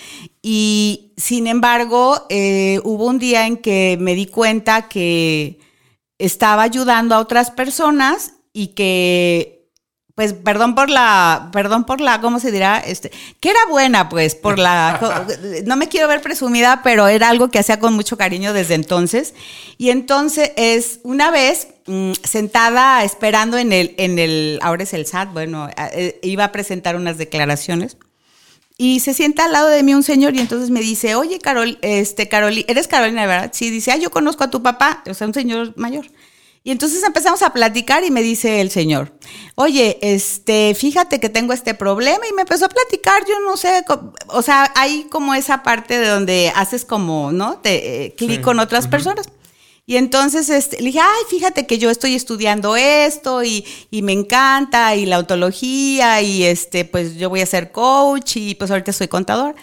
Y 0.42 1.12
sin 1.16 1.46
embargo, 1.46 2.26
eh, 2.28 2.80
hubo 2.84 3.06
un 3.06 3.18
día 3.18 3.46
en 3.46 3.56
que 3.56 3.96
me 4.00 4.14
di 4.14 4.26
cuenta 4.26 4.88
que 4.88 5.58
estaba 6.18 6.62
ayudando 6.62 7.14
a 7.14 7.20
otras 7.20 7.50
personas 7.50 8.34
y 8.52 8.68
que 8.68 9.61
pues 10.14 10.34
perdón 10.34 10.74
por 10.74 10.90
la, 10.90 11.48
perdón 11.52 11.84
por 11.84 12.00
la, 12.00 12.20
¿cómo 12.20 12.38
se 12.38 12.50
dirá? 12.50 12.78
Este, 12.78 13.10
que 13.40 13.50
era 13.50 13.60
buena, 13.70 14.08
pues, 14.10 14.34
por 14.34 14.58
la, 14.58 15.26
no 15.64 15.76
me 15.76 15.88
quiero 15.88 16.06
ver 16.06 16.20
presumida, 16.20 16.82
pero 16.82 17.08
era 17.08 17.30
algo 17.30 17.48
que 17.48 17.58
hacía 17.58 17.78
con 17.78 17.94
mucho 17.94 18.18
cariño 18.18 18.52
desde 18.52 18.74
entonces. 18.74 19.34
Y 19.78 19.90
entonces 19.90 20.52
es 20.56 21.00
una 21.02 21.30
vez 21.30 21.68
mm, 21.86 22.12
sentada 22.24 23.04
esperando 23.04 23.56
en 23.56 23.72
el, 23.72 23.94
en 23.96 24.18
el, 24.18 24.58
ahora 24.62 24.82
es 24.82 24.92
el 24.92 25.06
SAT, 25.06 25.32
bueno, 25.32 25.70
eh, 25.76 26.20
iba 26.22 26.44
a 26.44 26.52
presentar 26.52 26.96
unas 26.96 27.16
declaraciones. 27.16 27.96
Y 28.76 29.00
se 29.00 29.14
sienta 29.14 29.44
al 29.44 29.52
lado 29.52 29.68
de 29.68 29.82
mí 29.82 29.94
un 29.94 30.02
señor 30.02 30.34
y 30.34 30.40
entonces 30.40 30.70
me 30.70 30.80
dice, 30.80 31.14
oye, 31.14 31.38
Carol, 31.38 31.78
este, 31.82 32.28
Carolina, 32.28 32.64
¿eres 32.68 32.88
Carolina, 32.88 33.26
verdad? 33.26 33.50
Sí, 33.54 33.70
dice, 33.70 33.92
ah, 33.92 33.96
yo 33.96 34.10
conozco 34.10 34.44
a 34.44 34.50
tu 34.50 34.62
papá, 34.62 35.02
o 35.08 35.14
sea, 35.14 35.26
un 35.26 35.34
señor 35.34 35.72
mayor. 35.76 36.06
Y 36.64 36.70
entonces 36.70 37.02
empezamos 37.02 37.42
a 37.42 37.52
platicar 37.52 38.04
y 38.04 38.12
me 38.12 38.22
dice 38.22 38.60
el 38.60 38.70
señor, 38.70 39.12
oye, 39.56 39.98
este, 40.00 40.76
fíjate 40.76 41.18
que 41.18 41.28
tengo 41.28 41.52
este 41.52 41.74
problema 41.74 42.24
y 42.28 42.32
me 42.32 42.42
empezó 42.42 42.66
a 42.66 42.68
platicar, 42.68 43.24
yo 43.28 43.40
no 43.40 43.56
sé, 43.56 43.84
o 44.28 44.42
sea, 44.42 44.72
hay 44.76 45.04
como 45.10 45.34
esa 45.34 45.64
parte 45.64 45.98
de 45.98 46.06
donde 46.06 46.52
haces 46.54 46.84
como, 46.84 47.32
¿no? 47.32 47.58
Te 47.58 48.04
eh, 48.04 48.14
clic 48.14 48.42
con 48.42 48.60
otras 48.60 48.86
personas. 48.86 49.26
Y 49.84 49.96
entonces 49.96 50.48
este, 50.48 50.78
le 50.78 50.86
dije, 50.86 51.00
ay, 51.00 51.24
fíjate 51.28 51.66
que 51.66 51.78
yo 51.78 51.90
estoy 51.90 52.14
estudiando 52.14 52.76
esto 52.76 53.42
y, 53.42 53.64
me 53.90 54.12
encanta, 54.12 54.94
y 54.94 55.06
la 55.06 55.18
ontología, 55.18 56.22
y 56.22 56.44
este, 56.44 56.84
pues 56.84 57.16
yo 57.16 57.28
voy 57.28 57.40
a 57.40 57.46
ser 57.46 57.72
coach, 57.72 58.36
y 58.36 58.54
pues 58.54 58.70
ahorita 58.70 58.92
soy 58.92 59.08
contador. 59.08 59.56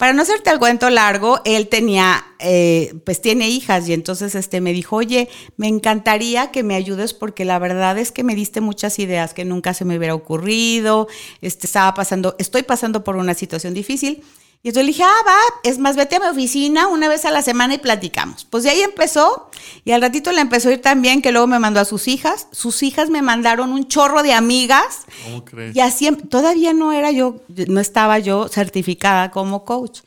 Para 0.00 0.14
no 0.14 0.22
hacerte 0.22 0.48
el 0.48 0.58
cuento 0.58 0.88
largo, 0.88 1.42
él 1.44 1.68
tenía, 1.68 2.24
eh, 2.38 2.94
pues 3.04 3.20
tiene 3.20 3.50
hijas, 3.50 3.86
y 3.86 3.92
entonces 3.92 4.34
este, 4.34 4.62
me 4.62 4.72
dijo, 4.72 4.96
oye, 4.96 5.28
me 5.58 5.68
encantaría 5.68 6.50
que 6.50 6.62
me 6.62 6.74
ayudes 6.74 7.12
porque 7.12 7.44
la 7.44 7.58
verdad 7.58 7.98
es 7.98 8.10
que 8.10 8.24
me 8.24 8.34
diste 8.34 8.62
muchas 8.62 8.98
ideas 8.98 9.34
que 9.34 9.44
nunca 9.44 9.74
se 9.74 9.84
me 9.84 9.98
hubiera 9.98 10.14
ocurrido, 10.14 11.06
este, 11.42 11.66
estaba 11.66 11.92
pasando, 11.92 12.34
estoy 12.38 12.62
pasando 12.62 13.04
por 13.04 13.16
una 13.16 13.34
situación 13.34 13.74
difícil. 13.74 14.22
Y 14.62 14.68
entonces 14.68 14.84
le 14.84 14.92
dije, 14.92 15.04
ah, 15.04 15.24
va, 15.26 15.38
es 15.64 15.78
más, 15.78 15.96
vete 15.96 16.16
a 16.16 16.20
mi 16.20 16.26
oficina 16.26 16.86
una 16.86 17.08
vez 17.08 17.24
a 17.24 17.30
la 17.30 17.40
semana 17.40 17.74
y 17.74 17.78
platicamos. 17.78 18.44
Pues 18.44 18.64
de 18.64 18.70
ahí 18.70 18.82
empezó 18.82 19.48
y 19.86 19.92
al 19.92 20.02
ratito 20.02 20.32
le 20.32 20.42
empezó 20.42 20.68
a 20.68 20.72
ir 20.72 20.82
tan 20.82 21.00
bien 21.00 21.22
que 21.22 21.32
luego 21.32 21.46
me 21.46 21.58
mandó 21.58 21.80
a 21.80 21.86
sus 21.86 22.08
hijas. 22.08 22.46
Sus 22.52 22.82
hijas 22.82 23.08
me 23.08 23.22
mandaron 23.22 23.72
un 23.72 23.88
chorro 23.88 24.22
de 24.22 24.34
amigas. 24.34 25.06
¿Cómo 25.24 25.46
crees? 25.46 25.74
Y 25.74 25.80
así, 25.80 26.06
em, 26.06 26.16
todavía 26.16 26.74
no 26.74 26.92
era 26.92 27.10
yo, 27.10 27.36
no 27.68 27.80
estaba 27.80 28.18
yo 28.18 28.48
certificada 28.48 29.30
como 29.30 29.64
coach. 29.64 30.00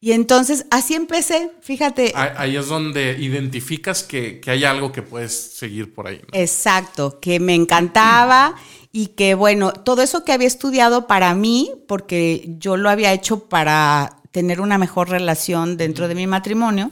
Y 0.00 0.12
entonces 0.12 0.64
así 0.70 0.94
empecé, 0.94 1.50
fíjate. 1.60 2.12
Ahí 2.14 2.56
es 2.56 2.68
donde 2.68 3.16
identificas 3.18 4.04
que, 4.04 4.40
hay 4.46 4.64
algo 4.64 4.92
que 4.92 5.02
puedes 5.02 5.34
seguir 5.34 5.92
por 5.92 6.06
ahí. 6.06 6.20
Exacto, 6.32 7.18
que 7.20 7.40
me 7.40 7.54
encantaba 7.54 8.54
y 8.92 9.08
que 9.08 9.34
bueno, 9.34 9.72
todo 9.72 10.02
eso 10.02 10.24
que 10.24 10.32
había 10.32 10.46
estudiado 10.46 11.06
para 11.06 11.34
mí, 11.34 11.70
porque 11.86 12.44
yo 12.58 12.76
lo 12.76 12.90
había 12.90 13.12
hecho 13.12 13.48
para 13.48 14.18
tener 14.30 14.60
una 14.60 14.78
mejor 14.78 15.10
relación 15.10 15.76
dentro 15.76 16.08
de 16.08 16.14
mi 16.14 16.26
matrimonio, 16.26 16.90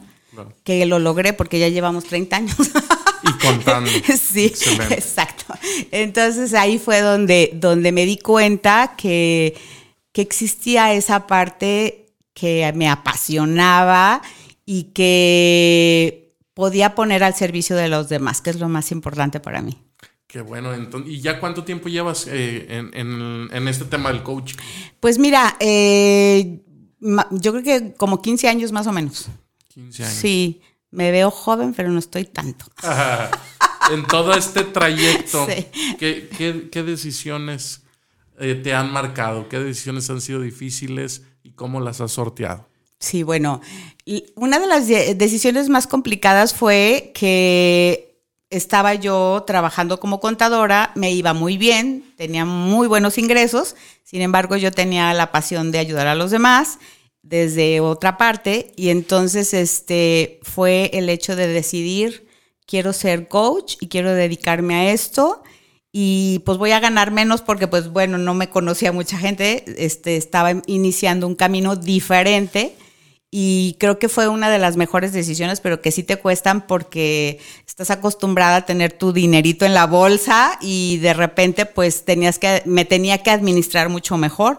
que 0.65 0.85
lo 0.85 0.99
logré 0.99 1.33
porque 1.33 1.59
ya 1.59 1.69
llevamos 1.69 2.05
30 2.05 2.37
años. 2.37 2.57
Y 3.23 3.33
contando. 3.39 3.91
sí, 4.21 4.53
exacto. 4.91 5.55
Entonces 5.91 6.53
ahí 6.55 6.79
fue 6.79 7.01
donde, 7.01 7.51
donde 7.55 7.93
me 7.93 8.05
di 8.05 8.19
cuenta 8.19 8.95
que, 8.97 9.57
que 10.13 10.23
existía 10.23 10.93
esa 10.93 11.27
parte 11.27 12.13
que 12.35 12.71
me 12.75 12.89
apasionaba 12.89 14.21
y 14.67 14.85
que 14.93 16.35
podía 16.53 16.95
poner 16.95 17.25
al 17.25 17.35
servicio 17.35 17.77
de 17.77 17.89
los 17.89 18.09
demás, 18.09 18.43
que 18.43 18.51
es 18.51 18.61
lo 18.61 18.69
más 18.69 18.93
importante 18.93 19.41
para 19.41 19.63
mí. 19.63 19.79
Qué 20.27 20.41
bueno. 20.41 20.75
Entonces, 20.75 21.13
¿Y 21.13 21.21
ya 21.21 21.39
cuánto 21.41 21.65
tiempo 21.65 21.89
llevas 21.89 22.27
eh, 22.29 22.67
en, 22.93 23.69
este 23.69 23.85
tema 23.85 24.11
del 24.13 24.23
coaching? 24.23 24.57
Pues 25.01 25.19
mira, 25.19 25.57
eh, 25.61 26.61
yo 27.31 27.53
creo 27.53 27.63
que 27.63 27.95
como 27.95 28.21
15 28.21 28.49
años 28.49 28.73
más 28.73 28.87
o 28.87 28.93
menos. 28.93 29.27
15 29.69 30.05
años. 30.05 30.17
Sí, 30.17 30.61
me 30.91 31.11
veo 31.11 31.31
joven, 31.31 31.75
pero 31.75 31.91
no 31.91 31.99
estoy 31.99 32.25
tanto. 32.25 32.67
en 33.93 34.05
todo 34.07 34.35
este 34.35 34.65
trayecto, 34.65 35.47
¿qué, 35.99 36.83
decisiones 36.85 37.83
eh, 38.39 38.55
te 38.55 38.75
han 38.75 38.93
marcado? 38.93 39.49
¿Qué 39.49 39.59
decisiones 39.59 40.11
han 40.11 40.21
sido 40.21 40.41
difíciles? 40.41 41.23
y 41.47 41.53
cómo 41.53 41.81
las 41.81 42.01
has 42.01 42.13
sorteado. 42.13 42.69
Sí, 42.99 43.23
bueno, 43.23 43.61
una 44.35 44.59
de 44.59 44.67
las 44.67 44.89
decisiones 44.89 45.69
más 45.69 45.87
complicadas 45.87 46.55
fue 46.55 47.13
que 47.15 48.06
estaba 48.51 48.95
yo 48.95 49.45
trabajando 49.47 49.99
como 49.99 50.21
contadora, 50.21 50.93
me 50.95 51.13
iba 51.13 51.33
muy 51.35 51.57
bien, 51.57 52.15
tenía 52.17 52.45
muy 52.45 52.87
buenos 52.87 53.19
ingresos, 53.19 53.75
sin 54.05 54.23
embargo 54.23 54.57
yo 54.57 54.71
tenía 54.71 55.13
la 55.15 55.33
pasión 55.33 55.73
de 55.73 55.79
ayudar 55.79 56.07
a 56.07 56.15
los 56.15 56.31
demás 56.31 56.79
desde 57.23 57.81
otra 57.81 58.17
parte 58.17 58.73
y 58.77 58.91
entonces 58.91 59.53
este 59.53 60.39
fue 60.43 60.91
el 60.95 61.09
hecho 61.09 61.35
de 61.35 61.49
decidir 61.49 62.29
quiero 62.67 62.93
ser 62.93 63.27
coach 63.27 63.77
y 63.81 63.89
quiero 63.89 64.15
dedicarme 64.15 64.77
a 64.77 64.93
esto 64.93 65.43
y 65.91 66.43
pues 66.45 66.59
voy 66.59 66.71
a 66.71 66.81
ganar 66.81 67.11
menos 67.11 67.43
porque 67.43 67.67
pues 67.67 67.89
bueno, 67.89 68.19
no 68.19 68.35
me 68.35 68.51
conocía 68.51 68.93
mucha 68.93 69.19
gente, 69.19 69.65
este, 69.79 70.17
estaba 70.17 70.53
iniciando 70.67 71.27
un 71.27 71.35
camino 71.35 71.75
diferente 71.75 72.77
y 73.39 73.77
creo 73.79 73.99
que 73.99 74.09
fue 74.09 74.29
una 74.29 74.49
de 74.49 74.59
las 74.59 74.79
mejores 74.79 75.13
decisiones, 75.13 75.61
pero 75.61 75.83
que 75.83 75.93
sí 75.93 76.03
te 76.03 76.17
cuestan 76.17 76.67
porque 76.67 77.39
estás 77.67 77.91
acostumbrada 77.91 78.57
a 78.57 78.65
tener 78.65 78.95
tu 78.95 79.13
dinerito 79.13 79.67
en 79.67 79.75
la 79.75 79.85
bolsa 79.85 80.57
y 80.63 80.97
de 81.03 81.13
repente 81.13 81.67
pues 81.67 82.07
tenías 82.07 82.39
que, 82.39 82.63
me 82.65 82.87
tenía 82.87 83.23
que 83.23 83.31
administrar 83.31 83.91
mucho 83.91 84.17
mejor, 84.17 84.57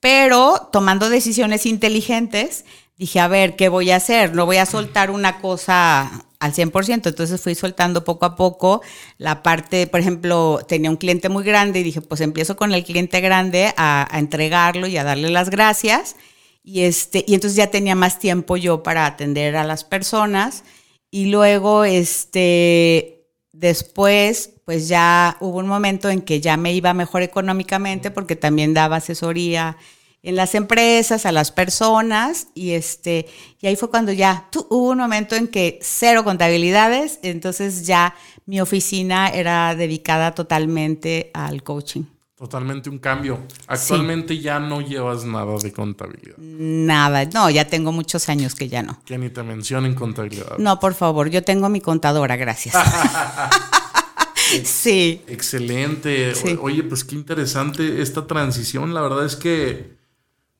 pero 0.00 0.70
tomando 0.72 1.10
decisiones 1.10 1.66
inteligentes, 1.66 2.64
dije, 2.96 3.20
a 3.20 3.28
ver, 3.28 3.56
¿qué 3.56 3.68
voy 3.68 3.90
a 3.90 3.96
hacer? 3.96 4.34
No 4.34 4.46
voy 4.46 4.56
a 4.56 4.64
soltar 4.64 5.10
una 5.10 5.38
cosa 5.42 6.10
al 6.40 6.54
100%. 6.54 7.08
Entonces 7.08 7.38
fui 7.42 7.54
soltando 7.54 8.04
poco 8.04 8.24
a 8.24 8.36
poco 8.36 8.80
la 9.18 9.42
parte, 9.42 9.86
por 9.86 10.00
ejemplo, 10.00 10.60
tenía 10.66 10.88
un 10.88 10.96
cliente 10.96 11.28
muy 11.28 11.44
grande 11.44 11.80
y 11.80 11.82
dije, 11.82 12.00
pues 12.00 12.22
empiezo 12.22 12.56
con 12.56 12.72
el 12.72 12.84
cliente 12.84 13.20
grande 13.20 13.74
a, 13.76 14.08
entregarlo 14.12 14.86
y 14.86 14.96
a 14.96 15.04
darle 15.04 15.28
las 15.28 15.50
gracias. 15.50 16.16
Y, 16.64 16.82
este, 16.82 17.24
y 17.28 17.34
entonces 17.34 17.56
ya 17.56 17.70
tenía 17.70 17.94
más 17.94 18.18
tiempo 18.18 18.56
yo 18.56 18.82
para 18.82 19.06
atender 19.06 19.54
a 19.54 19.64
las 19.64 19.84
personas. 19.84 20.64
Y 21.10 21.26
luego, 21.26 21.84
este, 21.84 23.28
después, 23.52 24.50
pues 24.64 24.88
ya 24.88 25.36
hubo 25.40 25.58
un 25.58 25.68
momento 25.68 26.08
en 26.08 26.22
que 26.22 26.40
ya 26.40 26.56
me 26.56 26.72
iba 26.72 26.94
mejor 26.94 27.22
económicamente 27.22 28.10
porque 28.10 28.34
también 28.34 28.72
daba 28.74 28.96
asesoría 28.96 29.76
en 30.22 30.36
las 30.36 30.54
empresas, 30.54 31.26
a 31.26 31.32
las 31.32 31.52
personas, 31.52 32.48
y 32.54 32.70
este, 32.70 33.26
y 33.60 33.66
ahí 33.66 33.76
fue 33.76 33.90
cuando 33.90 34.10
ya 34.10 34.48
hubo 34.70 34.88
un 34.88 34.98
momento 34.98 35.36
en 35.36 35.48
que 35.48 35.78
cero 35.82 36.24
contabilidades, 36.24 37.18
entonces 37.22 37.86
ya 37.86 38.14
mi 38.46 38.58
oficina 38.58 39.28
era 39.28 39.74
dedicada 39.74 40.34
totalmente 40.34 41.30
al 41.34 41.62
coaching. 41.62 42.13
Totalmente 42.36 42.90
un 42.90 42.98
cambio. 42.98 43.38
Actualmente 43.68 44.38
ya 44.40 44.58
no 44.58 44.80
llevas 44.80 45.24
nada 45.24 45.56
de 45.56 45.72
contabilidad. 45.72 46.36
Nada, 46.38 47.24
no, 47.26 47.48
ya 47.48 47.68
tengo 47.68 47.92
muchos 47.92 48.28
años 48.28 48.56
que 48.56 48.68
ya 48.68 48.82
no. 48.82 49.00
Que 49.04 49.18
ni 49.18 49.30
te 49.30 49.44
mencionen 49.44 49.94
contabilidad. 49.94 50.58
No, 50.58 50.80
por 50.80 50.94
favor, 50.94 51.30
yo 51.30 51.44
tengo 51.44 51.68
mi 51.68 51.80
contadora, 51.80 52.34
gracias. 52.34 52.74
sí. 54.64 55.22
Excelente. 55.28 56.34
Sí. 56.34 56.58
Oye, 56.60 56.82
pues 56.82 57.04
qué 57.04 57.14
interesante 57.14 58.02
esta 58.02 58.26
transición. 58.26 58.94
La 58.94 59.02
verdad 59.02 59.24
es 59.24 59.36
que, 59.36 59.96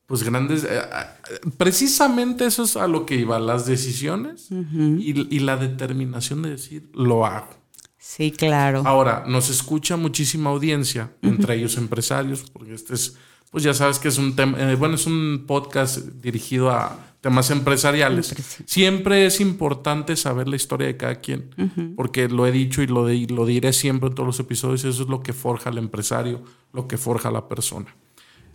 pues 0.07 0.23
grandes... 0.23 0.63
eh, 0.63 0.69
eh, 0.79 1.41
precisamente 1.59 2.47
eso 2.47 2.63
es 2.63 2.77
a 2.77 2.87
lo 2.87 3.05
que 3.05 3.17
iba, 3.17 3.41
las 3.41 3.67
decisiones 3.67 4.49
y, 4.51 5.37
y 5.37 5.41
la 5.41 5.57
determinación 5.57 6.43
de 6.43 6.51
decir, 6.51 6.89
lo 6.95 7.27
hago. 7.27 7.64
Sí, 8.07 8.31
claro. 8.31 8.83
Ahora, 8.85 9.25
nos 9.27 9.49
escucha 9.51 9.97
muchísima 9.97 10.51
audiencia, 10.51 11.11
entre 11.23 11.57
ellos 11.57 11.77
empresarios, 11.79 12.45
porque 12.53 12.75
este 12.75 12.95
es, 12.95 13.17
pues 13.51 13.65
ya 13.65 13.73
sabes 13.73 13.99
que 13.99 14.09
es 14.09 14.19
un 14.19 14.37
tema, 14.37 14.57
eh, 14.61 14.75
bueno, 14.77 14.95
es 14.97 15.07
un 15.07 15.45
podcast 15.47 15.99
dirigido 16.23 16.71
a 16.71 16.97
temas 17.23 17.51
empresariales. 17.51 18.35
Siempre 18.67 19.25
es 19.25 19.41
importante 19.41 20.15
saber 20.17 20.47
la 20.49 20.57
historia 20.57 20.87
de 20.87 20.97
cada 20.99 21.17
quien, 21.21 21.49
porque 21.97 22.29
lo 22.29 22.47
he 22.47 22.53
dicho 22.53 22.83
y 22.83 22.87
lo, 22.87 23.07
de- 23.07 23.27
lo 23.31 23.47
diré 23.47 23.73
siempre 23.73 24.11
en 24.11 24.15
todos 24.15 24.27
los 24.27 24.39
episodios, 24.39 24.85
eso 24.85 25.03
es 25.05 25.09
lo 25.09 25.23
que 25.23 25.33
forja 25.33 25.71
al 25.71 25.79
empresario, 25.79 26.43
lo 26.75 26.87
que 26.87 26.99
forja 26.99 27.31
a 27.31 27.33
la 27.33 27.49
persona. 27.49 27.97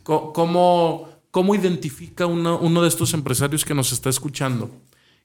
¿Cómo, 0.04 1.10
cómo 1.32 1.56
identifica 1.56 2.26
uno, 2.28 2.60
uno 2.60 2.82
de 2.82 2.88
estos 2.88 3.14
empresarios 3.14 3.66
que 3.66 3.74
nos 3.74 3.92
está 3.92 4.10
escuchando? 4.10 4.70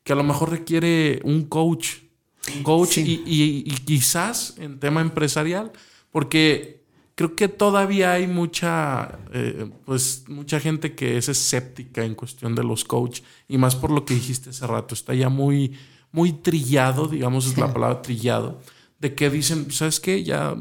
Que 0.03 0.13
a 0.13 0.17
lo 0.17 0.25
mejor 0.25 0.51
requiere 0.51 1.21
un 1.25 1.45
coach. 1.45 2.04
Coach 2.63 2.99
y, 2.99 3.23
y- 3.27 3.65
y 3.67 3.71
quizás 3.85 4.55
en 4.59 4.79
tema 4.79 5.01
empresarial, 5.01 5.73
porque 6.11 6.83
creo 7.15 7.35
que 7.37 7.49
todavía 7.49 8.13
hay 8.13 8.27
mucha, 8.27 9.19
eh, 9.33 9.71
pues, 9.85 10.25
mucha 10.29 10.61
gente 10.61 10.95
que 10.95 11.17
es 11.17 11.29
escéptica 11.29 12.05
en 12.05 12.15
cuestión 12.15 12.55
de 12.55 12.65
los 12.65 12.85
coach 12.85 13.21
y 13.49 13.57
más 13.59 13.77
por 13.77 13.91
lo 13.91 14.05
que 14.05 14.15
dijiste 14.15 14.51
hace 14.51 14.67
rato, 14.67 14.95
está 14.95 15.15
ya 15.15 15.29
muy, 15.29 15.73
muy 16.13 16.33
trillado, 16.33 17.07
digamos 17.09 17.47
es 17.47 17.57
la 17.57 17.73
palabra 17.73 18.03
trillado, 18.03 18.61
de 18.99 19.15
que 19.15 19.31
dicen, 19.31 19.71
¿sabes 19.71 20.01
qué? 20.01 20.23
Ya 20.25 20.55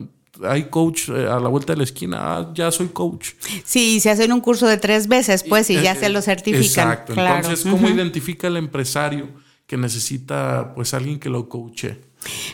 hay 0.44 0.63
coach 0.70 1.10
eh, 1.10 1.28
a 1.28 1.40
la 1.40 1.48
vuelta 1.50 1.74
de 1.74 1.78
la 1.78 1.84
esquina, 1.84 2.18
ah, 2.22 2.52
ya 2.56 2.72
soy 2.72 2.88
coach. 2.88 3.32
Sí, 3.63 4.00
se 4.00 4.10
hacen 4.10 4.32
un 4.32 4.42
curso 4.42 4.68
de 4.68 4.78
tres 4.78 5.08
veces, 5.08 5.44
pues, 5.44 5.70
y, 5.70 5.75
ya 5.82 5.92
Eh, 5.94 6.00
se 6.00 6.10
lo 6.10 6.22
certifican. 6.22 6.63
Exacto. 6.63 7.13
Claro. 7.13 7.36
Entonces, 7.38 7.70
¿cómo 7.70 7.88
identifica 7.90 8.48
el 8.48 8.58
empresario 8.58 9.30
que 9.67 9.77
necesita, 9.77 10.74
pues, 10.75 10.93
alguien 10.93 11.20
que 11.20 11.29
lo 11.29 11.50
coache? 11.50 12.00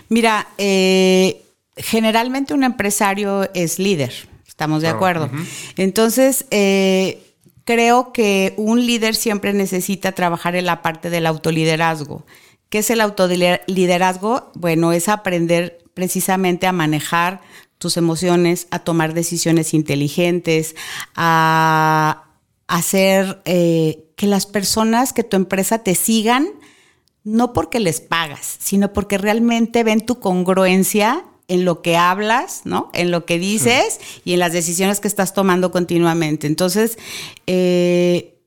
Mira, 0.09 0.47
eh, 0.57 1.43
generalmente 1.77 2.53
un 2.53 2.63
empresario 2.63 3.49
es 3.53 3.79
líder, 3.79 4.13
estamos 4.47 4.81
de 4.81 4.87
Claro, 4.87 4.97
acuerdo. 4.97 5.29
Entonces, 5.77 6.45
eh, 6.51 7.23
creo 7.65 8.11
que 8.13 8.53
un 8.57 8.85
líder 8.85 9.15
siempre 9.15 9.53
necesita 9.53 10.11
trabajar 10.11 10.55
en 10.55 10.65
la 10.65 10.81
parte 10.81 11.09
del 11.09 11.25
autoliderazgo. 11.27 12.25
¿Qué 12.69 12.79
es 12.79 12.89
el 12.89 13.01
autoliderazgo? 13.01 14.51
Bueno, 14.55 14.91
es 14.91 15.09
aprender 15.09 15.79
precisamente 15.93 16.67
a 16.67 16.71
manejar 16.71 17.41
tus 17.77 17.95
emociones, 17.97 18.67
a 18.71 18.79
tomar 18.79 19.13
decisiones 19.13 19.73
inteligentes, 19.73 20.75
a 21.15 22.25
hacer 22.67 23.41
eh, 23.45 24.05
que 24.15 24.27
las 24.27 24.45
personas, 24.45 25.13
que 25.13 25.23
tu 25.23 25.37
empresa 25.37 25.79
te 25.79 25.95
sigan, 25.95 26.47
no 27.29 27.53
porque 27.53 27.79
les 27.79 28.01
pagas, 28.01 28.57
sino 28.59 28.91
porque 28.91 29.17
realmente 29.17 29.83
ven 29.83 30.05
tu 30.05 30.19
congruencia 30.19 31.24
en 31.48 31.65
lo 31.65 31.81
que 31.81 31.98
hablas, 31.98 32.62
¿no? 32.63 32.89
En 32.93 33.12
lo 33.12 33.25
que 33.25 33.39
dices 33.39 34.00
y 34.25 34.33
en 34.33 34.39
las 34.39 34.53
decisiones 34.53 35.00
que 35.00 35.07
estás 35.07 35.33
tomando 35.33 35.71
continuamente. 35.71 36.48
Entonces, 36.48 36.98
eh, 37.48 38.39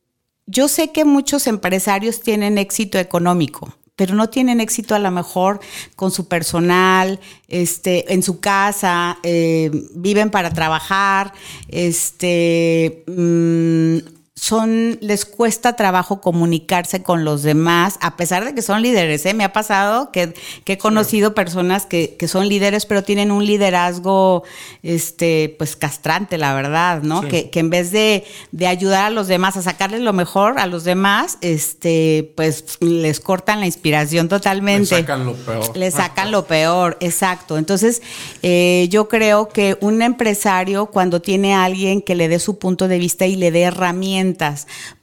yo 0.47 0.69
sé 0.69 0.91
que 0.91 1.05
muchos 1.05 1.47
empresarios 1.47 2.21
tienen 2.21 2.59
éxito 2.59 2.99
económico, 2.99 3.73
pero 3.97 4.15
no 4.15 4.28
tienen 4.30 4.61
éxito 4.61 4.95
a 4.95 4.99
lo 4.99 5.11
mejor 5.11 5.61
con 5.97 6.11
su 6.11 6.26
personal, 6.26 7.21
este, 7.49 8.13
en 8.13 8.23
su 8.23 8.41
casa, 8.41 9.19
eh, 9.23 9.71
viven 9.95 10.30
para 10.30 10.52
trabajar, 10.52 11.33
este, 11.69 13.04
mm, 13.06 14.22
son, 14.43 14.99
les 15.00 15.25
cuesta 15.25 15.76
trabajo 15.76 16.21
comunicarse 16.21 17.05
con 17.05 17.25
los 17.25 17.45
demás, 17.45 17.97
a 18.00 18.17
pesar 18.17 18.45
de 18.45 18.57
que 18.57 18.61
son 18.61 18.83
líderes. 18.83 19.25
¿eh? 19.25 19.35
Me 19.35 19.45
ha 19.45 19.52
pasado 19.52 20.11
que, 20.11 20.35
que 20.65 20.73
he 20.73 20.78
conocido 20.78 21.33
personas 21.33 21.87
que, 21.87 22.17
que 22.19 22.26
son 22.26 22.49
líderes, 22.49 22.85
pero 22.85 23.05
tienen 23.05 23.31
un 23.31 23.47
liderazgo, 23.47 24.43
este, 24.83 25.55
pues 25.59 25.76
castrante, 25.76 26.39
la 26.39 26.55
verdad, 26.55 27.02
¿no? 27.02 27.23
Sí. 27.23 27.28
Que, 27.28 27.50
que 27.50 27.61
en 27.61 27.71
vez 27.71 27.93
de, 27.93 28.25
de 28.50 28.67
ayudar 28.67 29.05
a 29.05 29.11
los 29.11 29.28
demás, 29.28 29.57
a 29.57 29.63
sacarles 29.63 30.00
lo 30.00 30.13
mejor 30.13 30.59
a 30.59 30.67
los 30.67 30.83
demás, 30.83 31.39
este, 31.41 32.33
pues 32.37 32.78
les 32.81 33.21
cortan 33.21 33.61
la 33.61 33.67
inspiración 33.67 34.26
Le 34.26 34.31
totalmente. 34.31 34.87
sacan 34.87 35.25
lo 35.25 35.35
peor. 35.35 35.76
Le 35.76 35.91
sacan 35.93 36.33
lo 36.33 36.47
peor, 36.47 36.97
exacto. 36.99 37.59
Entonces, 37.59 38.02
eh, 38.43 38.89
yo 38.91 39.07
creo 39.07 39.49
que 39.50 39.78
un 39.81 40.02
empresario, 40.02 40.87
cuando 40.87 41.23
tiene 41.23 41.55
a 41.55 41.63
alguien 41.63 42.02
que 42.02 42.17
le 42.17 42.26
dé 42.26 42.41
su 42.41 42.59
punto 42.59 42.89
de 42.89 42.99
vista 42.99 43.25
y 43.26 43.37
le 43.37 43.52
dé 43.52 43.63
herramientas 43.63 44.31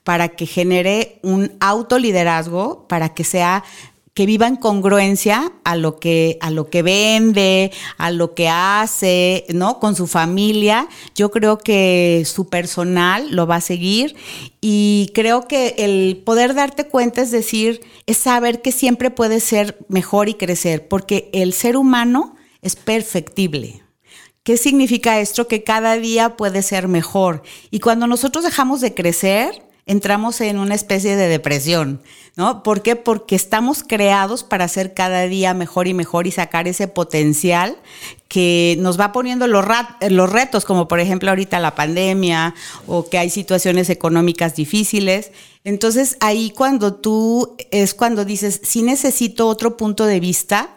para 0.03 0.29
que 0.29 0.45
genere 0.45 1.19
un 1.23 1.51
autoliderazgo, 1.59 2.87
para 2.87 3.13
que 3.13 3.23
sea 3.23 3.63
que 4.19 4.25
viva 4.25 4.47
en 4.47 4.57
congruencia 4.57 5.53
a 5.63 5.77
lo 5.77 5.97
que 5.97 6.37
a 6.41 6.51
lo 6.51 6.69
que 6.69 6.81
vende, 6.81 7.71
a 7.97 8.11
lo 8.11 8.33
que 8.33 8.49
hace, 8.49 9.45
¿no? 9.47 9.79
Con 9.79 9.95
su 9.95 10.07
familia, 10.07 10.89
yo 11.15 11.31
creo 11.31 11.57
que 11.57 12.23
su 12.25 12.49
personal 12.49 13.33
lo 13.33 13.47
va 13.47 13.55
a 13.55 13.61
seguir 13.61 14.17
y 14.59 15.11
creo 15.13 15.47
que 15.47 15.75
el 15.77 16.21
poder 16.25 16.53
darte 16.53 16.85
cuenta 16.85 17.21
es 17.21 17.31
decir, 17.31 17.79
es 18.07 18.17
saber 18.17 18.61
que 18.61 18.73
siempre 18.73 19.09
puedes 19.09 19.43
ser 19.45 19.77
mejor 19.87 20.27
y 20.27 20.33
crecer, 20.33 20.89
porque 20.89 21.29
el 21.31 21.53
ser 21.53 21.77
humano 21.77 22.35
es 22.61 22.75
perfectible. 22.75 23.83
¿Qué 24.49 24.57
significa 24.57 25.19
esto? 25.19 25.47
Que 25.47 25.63
cada 25.63 25.97
día 25.97 26.35
puede 26.35 26.63
ser 26.63 26.87
mejor. 26.87 27.43
Y 27.69 27.81
cuando 27.81 28.07
nosotros 28.07 28.43
dejamos 28.43 28.81
de 28.81 28.95
crecer, 28.95 29.61
entramos 29.85 30.41
en 30.41 30.57
una 30.57 30.73
especie 30.73 31.15
de 31.15 31.27
depresión, 31.27 32.01
¿no? 32.35 32.63
¿Por 32.63 32.81
qué? 32.81 32.95
Porque 32.95 33.35
estamos 33.35 33.83
creados 33.83 34.43
para 34.43 34.67
ser 34.67 34.95
cada 34.95 35.27
día 35.27 35.53
mejor 35.53 35.87
y 35.87 35.93
mejor 35.93 36.25
y 36.25 36.31
sacar 36.31 36.67
ese 36.67 36.87
potencial 36.87 37.77
que 38.27 38.75
nos 38.79 38.99
va 38.99 39.11
poniendo 39.11 39.45
los, 39.45 39.63
los 40.09 40.31
retos, 40.31 40.65
como 40.65 40.87
por 40.87 40.99
ejemplo 40.99 41.29
ahorita 41.29 41.59
la 41.59 41.75
pandemia 41.75 42.55
o 42.87 43.07
que 43.07 43.19
hay 43.19 43.29
situaciones 43.29 43.91
económicas 43.91 44.55
difíciles. 44.55 45.31
Entonces 45.63 46.17
ahí 46.21 46.49
cuando 46.49 46.95
tú 46.95 47.55
es 47.69 47.93
cuando 47.93 48.25
dices, 48.25 48.61
sí 48.63 48.81
necesito 48.81 49.47
otro 49.47 49.77
punto 49.77 50.07
de 50.07 50.19
vista, 50.19 50.71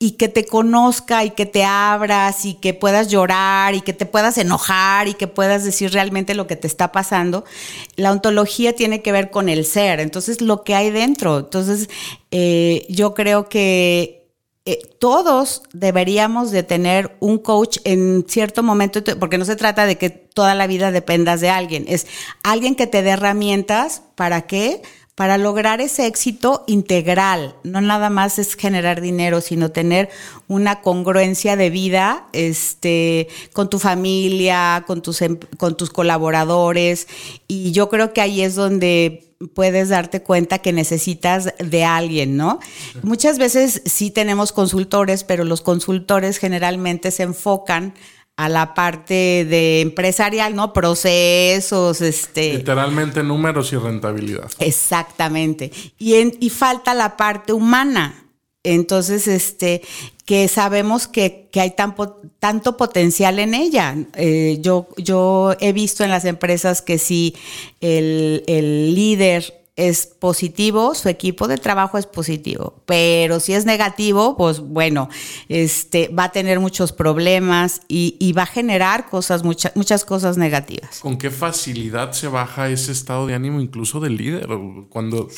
y 0.00 0.12
que 0.12 0.28
te 0.28 0.44
conozca 0.46 1.24
y 1.24 1.30
que 1.30 1.44
te 1.44 1.64
abras 1.64 2.44
y 2.44 2.54
que 2.54 2.72
puedas 2.72 3.08
llorar 3.08 3.74
y 3.74 3.80
que 3.80 3.92
te 3.92 4.06
puedas 4.06 4.38
enojar 4.38 5.08
y 5.08 5.14
que 5.14 5.26
puedas 5.26 5.64
decir 5.64 5.92
realmente 5.92 6.34
lo 6.34 6.46
que 6.46 6.54
te 6.54 6.68
está 6.68 6.92
pasando. 6.92 7.44
La 7.96 8.12
ontología 8.12 8.76
tiene 8.76 9.02
que 9.02 9.10
ver 9.10 9.30
con 9.30 9.48
el 9.48 9.64
ser, 9.64 9.98
entonces 9.98 10.40
lo 10.40 10.62
que 10.62 10.76
hay 10.76 10.90
dentro. 10.90 11.38
Entonces 11.40 11.90
eh, 12.30 12.86
yo 12.88 13.14
creo 13.14 13.48
que 13.48 14.18
eh, 14.70 14.78
todos 15.00 15.62
deberíamos 15.72 16.50
de 16.52 16.62
tener 16.62 17.16
un 17.20 17.38
coach 17.38 17.78
en 17.84 18.24
cierto 18.28 18.62
momento, 18.62 19.02
porque 19.18 19.38
no 19.38 19.46
se 19.46 19.56
trata 19.56 19.86
de 19.86 19.96
que 19.96 20.10
toda 20.10 20.54
la 20.54 20.66
vida 20.66 20.92
dependas 20.92 21.40
de 21.40 21.48
alguien, 21.48 21.86
es 21.88 22.06
alguien 22.44 22.74
que 22.74 22.86
te 22.86 23.02
dé 23.02 23.10
herramientas 23.10 24.02
para 24.14 24.42
qué, 24.42 24.82
para 25.18 25.36
lograr 25.36 25.80
ese 25.80 26.06
éxito 26.06 26.62
integral. 26.68 27.56
No 27.64 27.80
nada 27.80 28.08
más 28.08 28.38
es 28.38 28.54
generar 28.54 29.00
dinero, 29.00 29.40
sino 29.40 29.72
tener 29.72 30.10
una 30.46 30.80
congruencia 30.80 31.56
de 31.56 31.70
vida 31.70 32.28
este, 32.32 33.26
con 33.52 33.68
tu 33.68 33.80
familia, 33.80 34.84
con 34.86 35.02
tus, 35.02 35.20
em- 35.22 35.40
con 35.56 35.76
tus 35.76 35.90
colaboradores. 35.90 37.08
Y 37.48 37.72
yo 37.72 37.88
creo 37.88 38.12
que 38.12 38.20
ahí 38.20 38.42
es 38.42 38.54
donde 38.54 39.34
puedes 39.54 39.88
darte 39.88 40.22
cuenta 40.22 40.58
que 40.58 40.72
necesitas 40.72 41.52
de 41.58 41.84
alguien, 41.84 42.36
¿no? 42.36 42.60
Muchas 43.02 43.38
veces 43.38 43.82
sí 43.86 44.12
tenemos 44.12 44.52
consultores, 44.52 45.24
pero 45.24 45.42
los 45.42 45.62
consultores 45.62 46.38
generalmente 46.38 47.10
se 47.10 47.24
enfocan 47.24 47.92
a 48.38 48.48
la 48.48 48.72
parte 48.72 49.44
de 49.44 49.80
empresarial, 49.80 50.54
¿no? 50.54 50.72
Procesos, 50.72 52.00
este. 52.00 52.54
Literalmente 52.54 53.24
números 53.24 53.72
y 53.72 53.76
rentabilidad. 53.76 54.48
Exactamente. 54.60 55.72
Y, 55.98 56.14
en- 56.14 56.36
y 56.38 56.48
falta 56.50 56.94
la 56.94 57.16
parte 57.16 57.52
humana. 57.52 58.24
Entonces, 58.62 59.26
este, 59.26 59.82
que 60.24 60.46
sabemos 60.46 61.08
que, 61.08 61.48
que 61.50 61.60
hay 61.60 61.72
tan 61.72 61.94
po- 61.96 62.20
tanto 62.38 62.76
potencial 62.76 63.38
en 63.40 63.54
ella. 63.54 63.96
Eh, 64.14 64.58
yo, 64.60 64.86
yo 64.96 65.54
he 65.58 65.72
visto 65.72 66.04
en 66.04 66.10
las 66.10 66.24
empresas 66.24 66.80
que 66.80 66.98
si 66.98 67.34
el, 67.80 68.44
el 68.46 68.94
líder 68.94 69.57
es 69.78 70.06
positivo, 70.06 70.92
su 70.96 71.08
equipo 71.08 71.46
de 71.46 71.56
trabajo 71.56 71.98
es 71.98 72.06
positivo, 72.06 72.82
pero 72.84 73.38
si 73.38 73.54
es 73.54 73.64
negativo, 73.64 74.36
pues 74.36 74.58
bueno, 74.58 75.08
este, 75.48 76.08
va 76.08 76.24
a 76.24 76.32
tener 76.32 76.58
muchos 76.58 76.92
problemas 76.92 77.80
y, 77.86 78.32
va 78.36 78.42
a 78.42 78.46
generar 78.46 79.08
cosas, 79.08 79.44
muchas 79.44 79.74
muchas 79.76 80.04
cosas 80.04 80.36
negativas. 80.36 80.98
¿Con 80.98 81.16
qué 81.16 81.30
facilidad 81.30 82.12
se 82.12 82.26
baja 82.26 82.68
ese 82.68 82.90
estado 82.90 83.26
de 83.28 83.34
ánimo 83.34 83.60
incluso 83.60 84.00
del 84.00 84.16
líder? 84.16 84.48
Cuando, 84.88 85.28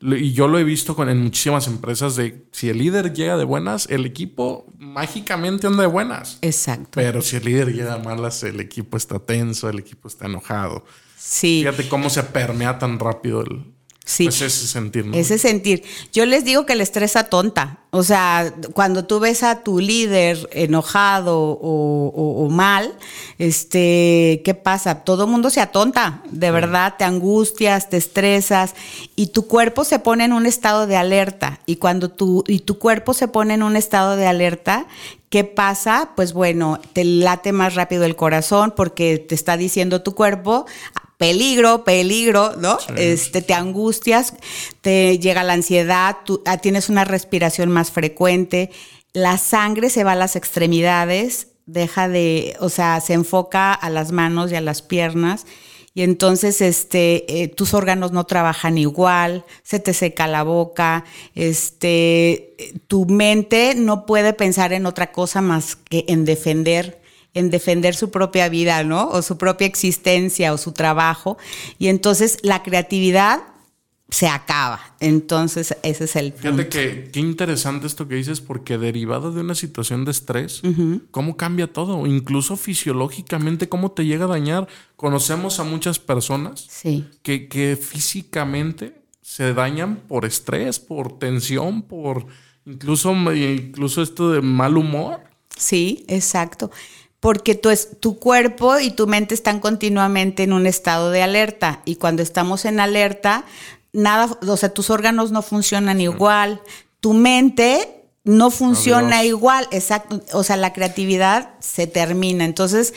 y 0.00 0.32
yo 0.32 0.48
lo 0.48 0.58
he 0.58 0.64
visto 0.64 0.96
con, 0.96 1.10
en 1.10 1.22
muchísimas 1.22 1.66
empresas 1.66 2.16
de 2.16 2.46
si 2.52 2.70
el 2.70 2.78
líder 2.78 3.12
llega 3.12 3.36
de 3.36 3.44
buenas, 3.44 3.88
el 3.90 4.06
equipo 4.06 4.72
mágicamente 4.78 5.66
anda 5.66 5.82
de 5.82 5.88
buenas. 5.88 6.38
Exacto. 6.40 6.92
Pero 6.92 7.20
si 7.20 7.36
el 7.36 7.44
líder 7.44 7.74
llega 7.74 7.98
de 7.98 8.02
malas, 8.02 8.42
el 8.42 8.58
equipo 8.60 8.96
está 8.96 9.18
tenso, 9.18 9.68
el 9.68 9.78
equipo 9.78 10.08
está 10.08 10.24
enojado. 10.24 10.84
Sí. 11.28 11.62
Fíjate 11.64 11.88
cómo 11.88 12.08
se 12.08 12.22
permea 12.22 12.78
tan 12.78 13.00
rápido 13.00 13.40
el, 13.40 13.64
Sí. 14.06 14.26
Pues 14.26 14.40
ese 14.40 14.68
sentir, 14.68 15.04
¿no? 15.04 15.16
Ese 15.16 15.36
sentir. 15.36 15.82
Yo 16.12 16.26
les 16.26 16.44
digo 16.44 16.64
que 16.64 16.74
el 16.74 16.80
estrés 16.80 17.14
tonta. 17.28 17.80
O 17.90 18.04
sea, 18.04 18.54
cuando 18.72 19.04
tú 19.04 19.18
ves 19.18 19.42
a 19.42 19.64
tu 19.64 19.80
líder 19.80 20.48
enojado 20.52 21.58
o, 21.60 22.48
mal, 22.48 22.94
este, 23.38 24.42
¿qué 24.44 24.54
pasa? 24.54 25.02
Todo 25.02 25.24
el 25.24 25.30
mundo 25.30 25.50
se 25.50 25.60
atonta. 25.60 26.22
De 26.30 26.52
verdad, 26.52 26.94
te 26.96 27.04
angustias, 27.04 27.90
te 27.90 27.96
estresas 27.96 28.76
y 29.16 29.28
tu 29.28 29.48
cuerpo 29.48 29.82
se 29.82 29.98
pone 29.98 30.24
en 30.24 30.32
un 30.32 30.46
estado 30.46 30.86
de 30.86 30.96
alerta. 30.96 31.58
Y 31.66 31.76
cuando 31.76 32.08
tu, 32.08 32.44
y 32.46 32.60
tu 32.60 32.78
cuerpo 32.78 33.12
se 33.12 33.26
pone 33.26 33.54
en 33.54 33.64
un 33.64 33.74
estado 33.74 34.14
de 34.14 34.28
alerta, 34.28 34.86
¿Qué 35.28 35.42
pasa? 35.42 36.12
Pues 36.14 36.32
bueno, 36.32 36.80
te 36.92 37.04
late 37.04 37.50
más 37.50 37.74
rápido 37.74 38.04
el 38.04 38.14
corazón 38.14 38.72
porque 38.76 39.18
te 39.18 39.34
está 39.34 39.56
diciendo 39.56 40.00
tu 40.00 40.14
cuerpo, 40.14 40.66
peligro, 41.18 41.84
peligro, 41.84 42.56
¿no? 42.56 42.78
Este, 42.96 43.42
te 43.42 43.54
angustias, 43.54 44.34
te 44.80 45.18
llega 45.18 45.44
la 45.44 45.54
ansiedad, 45.54 46.18
tú, 46.24 46.42
ah, 46.46 46.58
tienes 46.58 46.88
una 46.88 47.04
respiración 47.04 47.70
más 47.70 47.90
frecuente, 47.90 48.70
la 49.12 49.38
sangre 49.38 49.88
se 49.88 50.04
va 50.04 50.12
a 50.12 50.16
las 50.16 50.36
extremidades, 50.36 51.48
deja 51.64 52.08
de, 52.08 52.56
o 52.60 52.68
sea, 52.68 53.00
se 53.00 53.14
enfoca 53.14 53.72
a 53.72 53.90
las 53.90 54.12
manos 54.12 54.52
y 54.52 54.56
a 54.56 54.60
las 54.60 54.82
piernas. 54.82 55.46
Y 55.94 56.02
entonces 56.02 56.60
este, 56.60 57.42
eh, 57.42 57.48
tus 57.48 57.72
órganos 57.72 58.12
no 58.12 58.24
trabajan 58.24 58.76
igual, 58.76 59.46
se 59.62 59.80
te 59.80 59.94
seca 59.94 60.26
la 60.26 60.42
boca, 60.42 61.06
este, 61.34 62.54
tu 62.86 63.06
mente 63.06 63.74
no 63.74 64.04
puede 64.04 64.34
pensar 64.34 64.74
en 64.74 64.84
otra 64.84 65.10
cosa 65.10 65.40
más 65.40 65.74
que 65.74 66.04
en 66.08 66.26
defender 66.26 67.00
en 67.36 67.50
defender 67.50 67.94
su 67.94 68.10
propia 68.10 68.48
vida, 68.48 68.82
¿no? 68.82 69.08
O 69.10 69.20
su 69.20 69.36
propia 69.36 69.66
existencia 69.66 70.54
o 70.54 70.58
su 70.58 70.72
trabajo. 70.72 71.36
Y 71.78 71.88
entonces 71.88 72.38
la 72.42 72.62
creatividad 72.62 73.42
se 74.08 74.28
acaba. 74.28 74.80
Entonces, 75.00 75.76
ese 75.82 76.04
es 76.04 76.16
el 76.16 76.32
punto. 76.32 76.48
Fíjate 76.48 76.68
que 76.68 77.10
qué 77.10 77.20
interesante 77.20 77.86
esto 77.86 78.08
que 78.08 78.14
dices, 78.14 78.40
porque 78.40 78.78
derivado 78.78 79.32
de 79.32 79.42
una 79.42 79.54
situación 79.54 80.04
de 80.04 80.12
estrés, 80.12 80.62
cómo 81.10 81.36
cambia 81.36 81.70
todo, 81.70 82.06
incluso 82.06 82.56
fisiológicamente, 82.56 83.68
cómo 83.68 83.92
te 83.92 84.06
llega 84.06 84.24
a 84.24 84.28
dañar. 84.28 84.68
Conocemos 84.96 85.60
a 85.60 85.64
muchas 85.64 85.98
personas 85.98 86.68
que, 87.22 87.48
que 87.48 87.76
físicamente 87.76 89.02
se 89.20 89.52
dañan 89.52 89.96
por 90.08 90.24
estrés, 90.24 90.78
por 90.78 91.18
tensión, 91.18 91.82
por 91.82 92.26
incluso, 92.64 93.12
incluso 93.34 94.00
esto 94.00 94.30
de 94.30 94.40
mal 94.40 94.78
humor. 94.78 95.20
Sí, 95.54 96.04
exacto 96.08 96.70
porque 97.20 97.54
tu, 97.54 97.70
tu 98.00 98.18
cuerpo 98.18 98.78
y 98.78 98.90
tu 98.90 99.06
mente 99.06 99.34
están 99.34 99.60
continuamente 99.60 100.42
en 100.42 100.52
un 100.52 100.66
estado 100.66 101.10
de 101.10 101.22
alerta 101.22 101.82
y 101.84 101.96
cuando 101.96 102.22
estamos 102.22 102.64
en 102.64 102.80
alerta, 102.80 103.44
nada, 103.92 104.38
o 104.46 104.56
sea, 104.56 104.68
tus 104.68 104.90
órganos 104.90 105.32
no 105.32 105.42
funcionan 105.42 106.00
igual, 106.00 106.60
tu 107.00 107.14
mente 107.14 108.04
no 108.24 108.50
funciona 108.50 109.24
igual, 109.24 109.68
exacto, 109.70 110.20
o 110.32 110.42
sea, 110.42 110.56
la 110.56 110.72
creatividad 110.72 111.50
se 111.60 111.86
termina. 111.86 112.44
Entonces, 112.44 112.92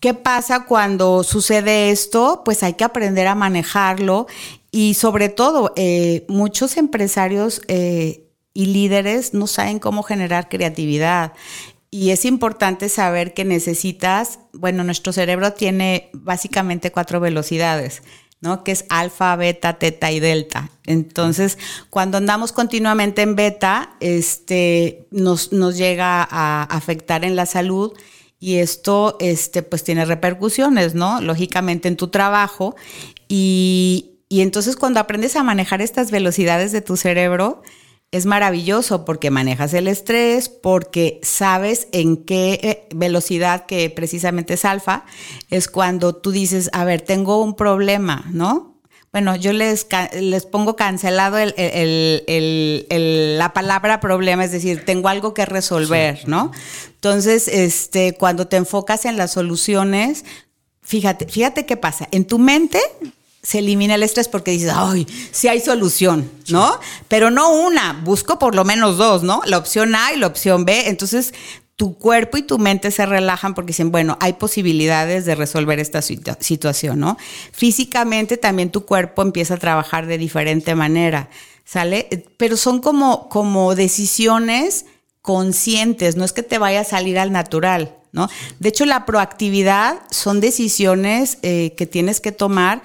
¿qué 0.00 0.14
pasa 0.14 0.64
cuando 0.64 1.22
sucede 1.22 1.90
esto? 1.90 2.42
Pues 2.44 2.64
hay 2.64 2.74
que 2.74 2.84
aprender 2.84 3.28
a 3.28 3.36
manejarlo 3.36 4.26
y 4.70 4.94
sobre 4.94 5.28
todo, 5.28 5.72
eh, 5.76 6.26
muchos 6.28 6.76
empresarios 6.76 7.62
eh, 7.68 8.28
y 8.52 8.66
líderes 8.66 9.32
no 9.32 9.46
saben 9.46 9.78
cómo 9.78 10.02
generar 10.02 10.48
creatividad. 10.48 11.32
Y 11.90 12.10
es 12.10 12.24
importante 12.24 12.88
saber 12.88 13.32
que 13.32 13.44
necesitas, 13.44 14.40
bueno, 14.52 14.84
nuestro 14.84 15.12
cerebro 15.12 15.54
tiene 15.54 16.10
básicamente 16.12 16.92
cuatro 16.92 17.18
velocidades, 17.18 18.02
¿no? 18.42 18.62
Que 18.62 18.72
es 18.72 18.84
alfa, 18.90 19.34
beta, 19.36 19.78
teta 19.78 20.12
y 20.12 20.20
delta. 20.20 20.70
Entonces, 20.84 21.56
cuando 21.88 22.18
andamos 22.18 22.52
continuamente 22.52 23.22
en 23.22 23.36
beta, 23.36 23.96
este, 24.00 25.06
nos, 25.10 25.52
nos 25.52 25.78
llega 25.78 26.28
a 26.30 26.64
afectar 26.64 27.24
en 27.24 27.36
la 27.36 27.46
salud 27.46 27.92
y 28.38 28.56
esto, 28.56 29.16
este, 29.18 29.62
pues 29.62 29.82
tiene 29.82 30.04
repercusiones, 30.04 30.94
¿no? 30.94 31.22
Lógicamente 31.22 31.88
en 31.88 31.96
tu 31.96 32.08
trabajo. 32.08 32.76
Y, 33.28 34.18
y 34.28 34.42
entonces 34.42 34.76
cuando 34.76 35.00
aprendes 35.00 35.36
a 35.36 35.42
manejar 35.42 35.80
estas 35.80 36.10
velocidades 36.10 36.70
de 36.70 36.82
tu 36.82 36.98
cerebro, 36.98 37.62
es 38.10 38.24
maravilloso 38.24 39.04
porque 39.04 39.30
manejas 39.30 39.74
el 39.74 39.86
estrés, 39.86 40.48
porque 40.48 41.20
sabes 41.22 41.88
en 41.92 42.16
qué 42.24 42.58
eh, 42.62 42.88
velocidad, 42.94 43.66
que 43.66 43.90
precisamente 43.90 44.54
es 44.54 44.64
alfa, 44.64 45.04
es 45.50 45.68
cuando 45.68 46.14
tú 46.16 46.30
dices, 46.30 46.70
a 46.72 46.84
ver, 46.84 47.02
tengo 47.02 47.42
un 47.42 47.54
problema, 47.54 48.24
¿no? 48.32 48.78
Bueno, 49.12 49.36
yo 49.36 49.52
les, 49.52 49.86
les 50.20 50.46
pongo 50.46 50.76
cancelado 50.76 51.38
el, 51.38 52.86
la 53.38 53.52
palabra 53.52 54.00
problema, 54.00 54.44
es 54.44 54.52
decir, 54.52 54.84
tengo 54.84 55.08
algo 55.08 55.32
que 55.32 55.46
resolver, 55.46 56.28
¿no? 56.28 56.52
Entonces, 56.94 57.48
este, 57.48 58.14
cuando 58.14 58.48
te 58.48 58.56
enfocas 58.56 59.06
en 59.06 59.16
las 59.16 59.32
soluciones, 59.32 60.24
fíjate, 60.82 61.26
fíjate 61.26 61.64
qué 61.64 61.76
pasa. 61.78 62.06
En 62.10 62.26
tu 62.26 62.38
mente 62.38 62.80
se 63.42 63.60
elimina 63.60 63.94
el 63.94 64.02
estrés 64.02 64.28
porque 64.28 64.50
dices, 64.50 64.72
ay, 64.74 65.06
sí 65.30 65.48
hay 65.48 65.60
solución, 65.60 66.30
¿no? 66.48 66.78
Pero 67.08 67.30
no 67.30 67.52
una, 67.52 68.00
busco 68.04 68.38
por 68.38 68.54
lo 68.54 68.64
menos 68.64 68.98
dos, 68.98 69.22
¿no? 69.22 69.42
La 69.46 69.58
opción 69.58 69.94
A 69.94 70.12
y 70.12 70.18
la 70.18 70.26
opción 70.26 70.64
B. 70.64 70.88
Entonces, 70.88 71.32
tu 71.78 71.96
cuerpo 71.96 72.36
y 72.36 72.42
tu 72.42 72.58
mente 72.58 72.90
se 72.90 73.06
relajan 73.06 73.54
porque 73.54 73.68
dicen, 73.68 73.92
bueno, 73.92 74.18
hay 74.20 74.32
posibilidades 74.32 75.24
de 75.24 75.36
resolver 75.36 75.78
esta 75.78 76.02
situación, 76.02 76.98
¿no? 76.98 77.16
Físicamente 77.52 78.36
también 78.36 78.70
tu 78.70 78.84
cuerpo 78.84 79.22
empieza 79.22 79.54
a 79.54 79.58
trabajar 79.58 80.06
de 80.06 80.18
diferente 80.18 80.74
manera, 80.74 81.30
¿sale? 81.64 82.26
Pero 82.36 82.56
son 82.56 82.80
como, 82.80 83.28
como 83.28 83.76
decisiones 83.76 84.86
conscientes, 85.22 86.16
no 86.16 86.24
es 86.24 86.32
que 86.32 86.42
te 86.42 86.58
vaya 86.58 86.80
a 86.80 86.84
salir 86.84 87.16
al 87.16 87.30
natural, 87.30 87.94
¿no? 88.10 88.28
De 88.58 88.70
hecho, 88.70 88.84
la 88.84 89.06
proactividad 89.06 90.00
son 90.10 90.40
decisiones 90.40 91.38
eh, 91.42 91.74
que 91.76 91.86
tienes 91.86 92.20
que 92.20 92.32
tomar 92.32 92.82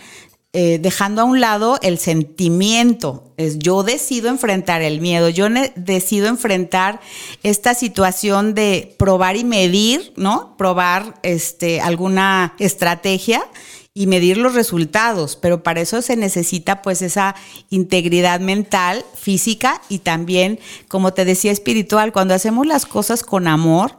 eh, 0.56 0.78
dejando 0.80 1.24
a 1.24 1.26
un 1.26 1.42
lado 1.42 1.80
el 1.82 1.98
sentimiento. 1.98 3.34
Es, 3.38 3.58
yo 3.58 3.82
decido 3.82 4.30
enfrentar 4.30 4.84
el 4.84 5.02
miedo, 5.02 5.30
yo 5.30 5.48
decido 5.76 6.28
enfrentar 6.28 7.02
esta 7.42 7.74
situación 7.74 8.54
de 8.54 8.96
probar 9.00 9.36
y 9.36 9.46
medir, 9.46 10.14
¿no? 10.16 10.56
Probar 10.56 11.16
este, 11.24 11.82
alguna 11.82 12.54
estrategia 12.60 13.44
y 13.96 14.06
medir 14.06 14.38
los 14.38 14.54
resultados, 14.54 15.36
pero 15.36 15.64
para 15.64 15.82
eso 15.82 16.04
se 16.04 16.16
necesita 16.16 16.84
pues 16.84 17.02
esa 17.02 17.34
integridad 17.72 18.40
mental, 18.40 19.04
física 19.16 19.82
y 19.90 20.00
también, 20.00 20.60
como 20.88 21.16
te 21.16 21.26
decía, 21.26 21.52
espiritual. 21.52 22.14
Cuando 22.14 22.36
hacemos 22.36 22.68
las 22.68 22.86
cosas 22.86 23.24
con 23.24 23.48
amor, 23.48 23.98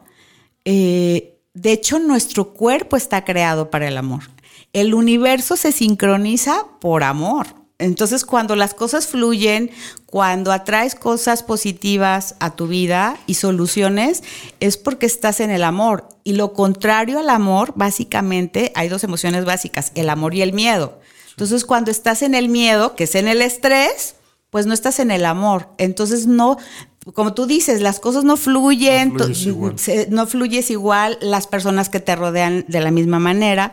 eh, 0.65 1.35
de 1.53 1.73
hecho 1.73 1.99
nuestro 1.99 2.55
cuerpo 2.55 2.97
está 2.97 3.25
creado 3.25 3.71
para 3.71 3.89
el 3.89 3.97
amor 3.97 4.34
el 4.75 4.93
universo 4.93 5.57
se 5.57 5.73
sincroniza 5.73 6.67
por 6.81 7.05
amor. 7.05 7.47
Entonces, 7.79 8.25
cuando 8.25 8.55
las 8.55 8.75
cosas 8.75 9.07
fluyen, 9.07 9.71
cuando 10.07 10.53
atraes 10.53 10.95
cosas 10.95 11.43
positivas 11.43 12.37
a 12.39 12.55
tu 12.55 12.69
vida 12.69 13.17
y 13.27 13.35
soluciones, 13.35 14.23
es 14.61 14.77
porque 14.77 15.07
estás 15.07 15.41
en 15.41 15.51
el 15.51 15.65
amor. 15.65 16.09
Y 16.23 16.35
lo 16.35 16.53
contrario 16.53 17.19
al 17.19 17.31
amor, 17.31 17.73
básicamente, 17.77 18.73
hay 18.75 18.89
dos 18.89 19.03
emociones 19.03 19.45
básicas, 19.45 19.93
el 19.95 20.09
amor 20.09 20.35
y 20.35 20.43
el 20.43 20.53
miedo. 20.53 21.01
Entonces, 21.31 21.65
cuando 21.65 21.91
estás 21.91 22.23
en 22.23 22.35
el 22.35 22.49
miedo, 22.49 22.95
que 22.95 23.05
es 23.05 23.15
en 23.17 23.27
el 23.27 23.43
estrés, 23.43 24.15
pues 24.51 24.67
no 24.67 24.75
estás 24.75 25.01
en 25.01 25.11
el 25.11 25.25
amor. 25.25 25.69
Entonces, 25.79 26.29
no, 26.29 26.59
como 27.13 27.35
tú 27.35 27.47
dices, 27.47 27.81
las 27.81 28.01
cosas 28.01 28.25
no 28.25 28.37
fluyen, 28.37 29.15
no 30.09 30.27
fluyes, 30.27 30.71
igual. 30.71 31.19
las 31.21 31.47
personas 31.47 31.89
que 31.89 32.01
te 32.01 32.17
rodean 32.17 32.65
de 32.69 32.81
la 32.81 32.91
misma 32.91 33.19
manera. 33.19 33.73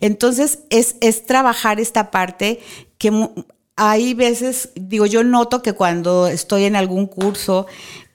Entonces, 0.00 0.60
es, 0.70 0.96
es 1.00 1.24
trabajar 1.24 1.78
esta 1.78 2.10
parte 2.10 2.60
que 2.98 3.28
hay 3.76 4.14
veces, 4.14 4.70
digo, 4.74 5.06
yo 5.06 5.24
noto 5.24 5.62
que 5.62 5.72
cuando 5.72 6.26
estoy 6.26 6.64
en 6.64 6.76
algún 6.76 7.06
curso, 7.06 7.66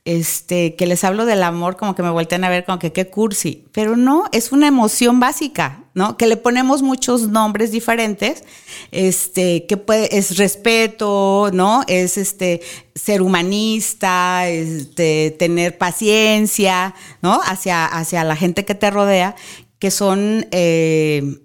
este, 0.07 0.75
que 0.75 0.85
les 0.85 1.03
hablo 1.03 1.25
del 1.25 1.43
amor, 1.43 1.75
como 1.75 1.93
que 1.93 2.03
me 2.03 2.09
vuelten 2.09 2.43
a 2.45 2.49
ver 2.49 2.63
como 2.63 2.79
que 2.79 2.93
qué 2.93 3.07
cursi, 3.09 3.65
pero 3.73 3.97
no, 3.97 4.23
es 4.31 4.53
una 4.53 4.67
emoción 4.67 5.19
básica, 5.19 5.83
¿no? 5.97 6.15
Que 6.15 6.27
le 6.27 6.37
ponemos 6.37 6.83
muchos 6.83 7.27
nombres 7.27 7.71
diferentes, 7.71 8.43
este, 8.91 9.65
que 9.65 9.77
puede, 9.77 10.15
es 10.15 10.37
respeto, 10.37 11.49
¿no? 11.53 11.81
Es 11.87 12.19
este, 12.19 12.61
ser 12.93 13.23
humanista, 13.23 14.47
este, 14.47 15.35
tener 15.39 15.79
paciencia, 15.79 16.93
¿no? 17.23 17.41
Hacia, 17.43 17.87
hacia 17.87 18.23
la 18.23 18.35
gente 18.35 18.63
que 18.63 18.75
te 18.75 18.91
rodea, 18.91 19.35
que 19.79 19.89
son... 19.89 20.45
Eh, 20.51 21.41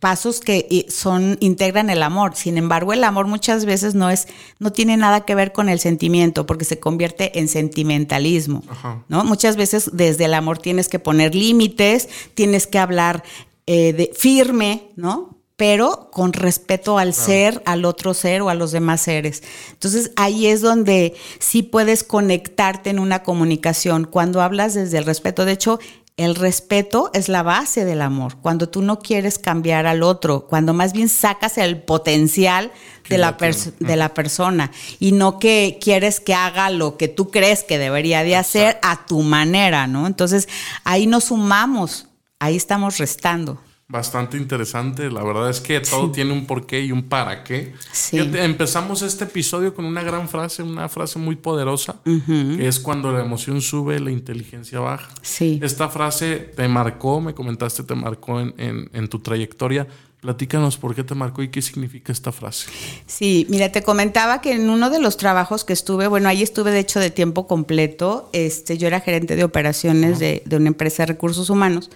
pasos 0.00 0.40
que 0.40 0.84
son 0.90 1.38
integran 1.40 1.88
el 1.88 2.02
amor. 2.02 2.36
Sin 2.36 2.58
embargo, 2.58 2.92
el 2.92 3.04
amor 3.04 3.26
muchas 3.26 3.64
veces 3.64 3.94
no 3.94 4.10
es 4.10 4.28
no 4.58 4.70
tiene 4.70 4.98
nada 4.98 5.22
que 5.22 5.34
ver 5.34 5.52
con 5.52 5.70
el 5.70 5.80
sentimiento 5.80 6.44
porque 6.44 6.66
se 6.66 6.78
convierte 6.78 7.38
en 7.38 7.48
sentimentalismo, 7.48 8.62
¿no? 9.08 9.24
Muchas 9.24 9.56
veces 9.56 9.88
desde 9.94 10.26
el 10.26 10.34
amor 10.34 10.58
tienes 10.58 10.90
que 10.90 10.98
poner 10.98 11.34
límites, 11.34 12.10
tienes 12.34 12.66
que 12.66 12.78
hablar 12.78 13.22
eh, 13.66 13.92
de 13.92 14.10
firme, 14.14 14.90
¿no? 14.96 15.38
Pero 15.56 16.10
con 16.10 16.32
respeto 16.32 16.98
al 16.98 17.14
ser, 17.14 17.62
al 17.64 17.84
otro 17.84 18.12
ser 18.12 18.42
o 18.42 18.48
a 18.48 18.54
los 18.54 18.72
demás 18.72 19.02
seres. 19.02 19.42
Entonces 19.70 20.10
ahí 20.16 20.48
es 20.48 20.60
donde 20.60 21.14
sí 21.38 21.62
puedes 21.62 22.02
conectarte 22.02 22.90
en 22.90 22.98
una 22.98 23.22
comunicación 23.22 24.04
cuando 24.04 24.42
hablas 24.42 24.74
desde 24.74 24.98
el 24.98 25.04
respeto. 25.04 25.44
De 25.44 25.52
hecho, 25.52 25.78
el 26.16 26.36
respeto 26.36 27.10
es 27.12 27.28
la 27.28 27.42
base 27.42 27.84
del 27.84 28.00
amor. 28.00 28.36
Cuando 28.40 28.68
tú 28.68 28.82
no 28.82 29.00
quieres 29.00 29.38
cambiar 29.38 29.86
al 29.86 30.04
otro, 30.04 30.46
cuando 30.46 30.72
más 30.72 30.92
bien 30.92 31.08
sacas 31.08 31.58
el 31.58 31.82
potencial 31.82 32.70
de 33.08 33.18
la, 33.18 33.36
de 33.80 33.96
la 33.96 34.14
persona 34.14 34.70
y 35.00 35.12
no 35.12 35.40
que 35.40 35.78
quieres 35.80 36.20
que 36.20 36.34
haga 36.34 36.70
lo 36.70 36.96
que 36.96 37.08
tú 37.08 37.30
crees 37.30 37.64
que 37.64 37.78
debería 37.78 38.22
de 38.22 38.36
hacer 38.36 38.78
a 38.82 39.06
tu 39.06 39.22
manera, 39.22 39.88
¿no? 39.88 40.06
Entonces 40.06 40.48
ahí 40.84 41.08
nos 41.08 41.24
sumamos, 41.24 42.06
ahí 42.38 42.56
estamos 42.56 42.98
restando 42.98 43.60
bastante 43.88 44.36
interesante. 44.36 45.10
La 45.10 45.22
verdad 45.22 45.50
es 45.50 45.60
que 45.60 45.80
todo 45.80 46.10
tiene 46.10 46.32
un 46.32 46.46
porqué 46.46 46.80
y 46.80 46.92
un 46.92 47.04
para 47.04 47.44
qué. 47.44 47.74
empezamos 48.12 49.02
este 49.02 49.24
episodio 49.24 49.74
con 49.74 49.84
una 49.84 50.02
gran 50.02 50.28
frase, 50.28 50.62
una 50.62 50.88
frase 50.88 51.18
muy 51.18 51.36
poderosa, 51.36 51.96
que 52.04 52.66
es 52.66 52.80
cuando 52.80 53.12
la 53.12 53.20
emoción 53.20 53.60
sube, 53.60 54.00
la 54.00 54.10
inteligencia 54.10 54.80
baja. 54.80 55.08
Sí. 55.22 55.60
Esta 55.62 55.88
frase 55.88 56.36
te 56.36 56.66
marcó, 56.68 57.20
me 57.20 57.34
comentaste, 57.34 57.82
te 57.82 57.94
marcó 57.94 58.40
en, 58.40 58.54
en, 58.92 59.08
tu 59.08 59.18
trayectoria. 59.18 59.86
Platícanos 60.20 60.78
por 60.78 60.94
qué 60.94 61.04
te 61.04 61.14
marcó 61.14 61.42
y 61.42 61.48
qué 61.48 61.60
significa 61.60 62.10
esta 62.10 62.32
frase. 62.32 62.70
Sí, 63.04 63.46
mira, 63.50 63.70
te 63.70 63.82
comentaba 63.82 64.40
que 64.40 64.52
en 64.52 64.70
uno 64.70 64.88
de 64.88 64.98
los 64.98 65.18
trabajos 65.18 65.64
que 65.64 65.74
estuve, 65.74 66.08
bueno, 66.08 66.30
ahí 66.30 66.42
estuve 66.42 66.70
de 66.70 66.78
hecho 66.78 66.98
de 66.98 67.10
tiempo 67.10 67.46
completo, 67.46 68.30
este, 68.32 68.78
yo 68.78 68.86
era 68.86 69.00
gerente 69.00 69.36
de 69.36 69.44
operaciones 69.44 70.18
de, 70.18 70.42
de 70.46 70.56
una 70.56 70.68
empresa 70.68 71.02
de 71.02 71.08
recursos 71.08 71.50
humanos. 71.50 71.90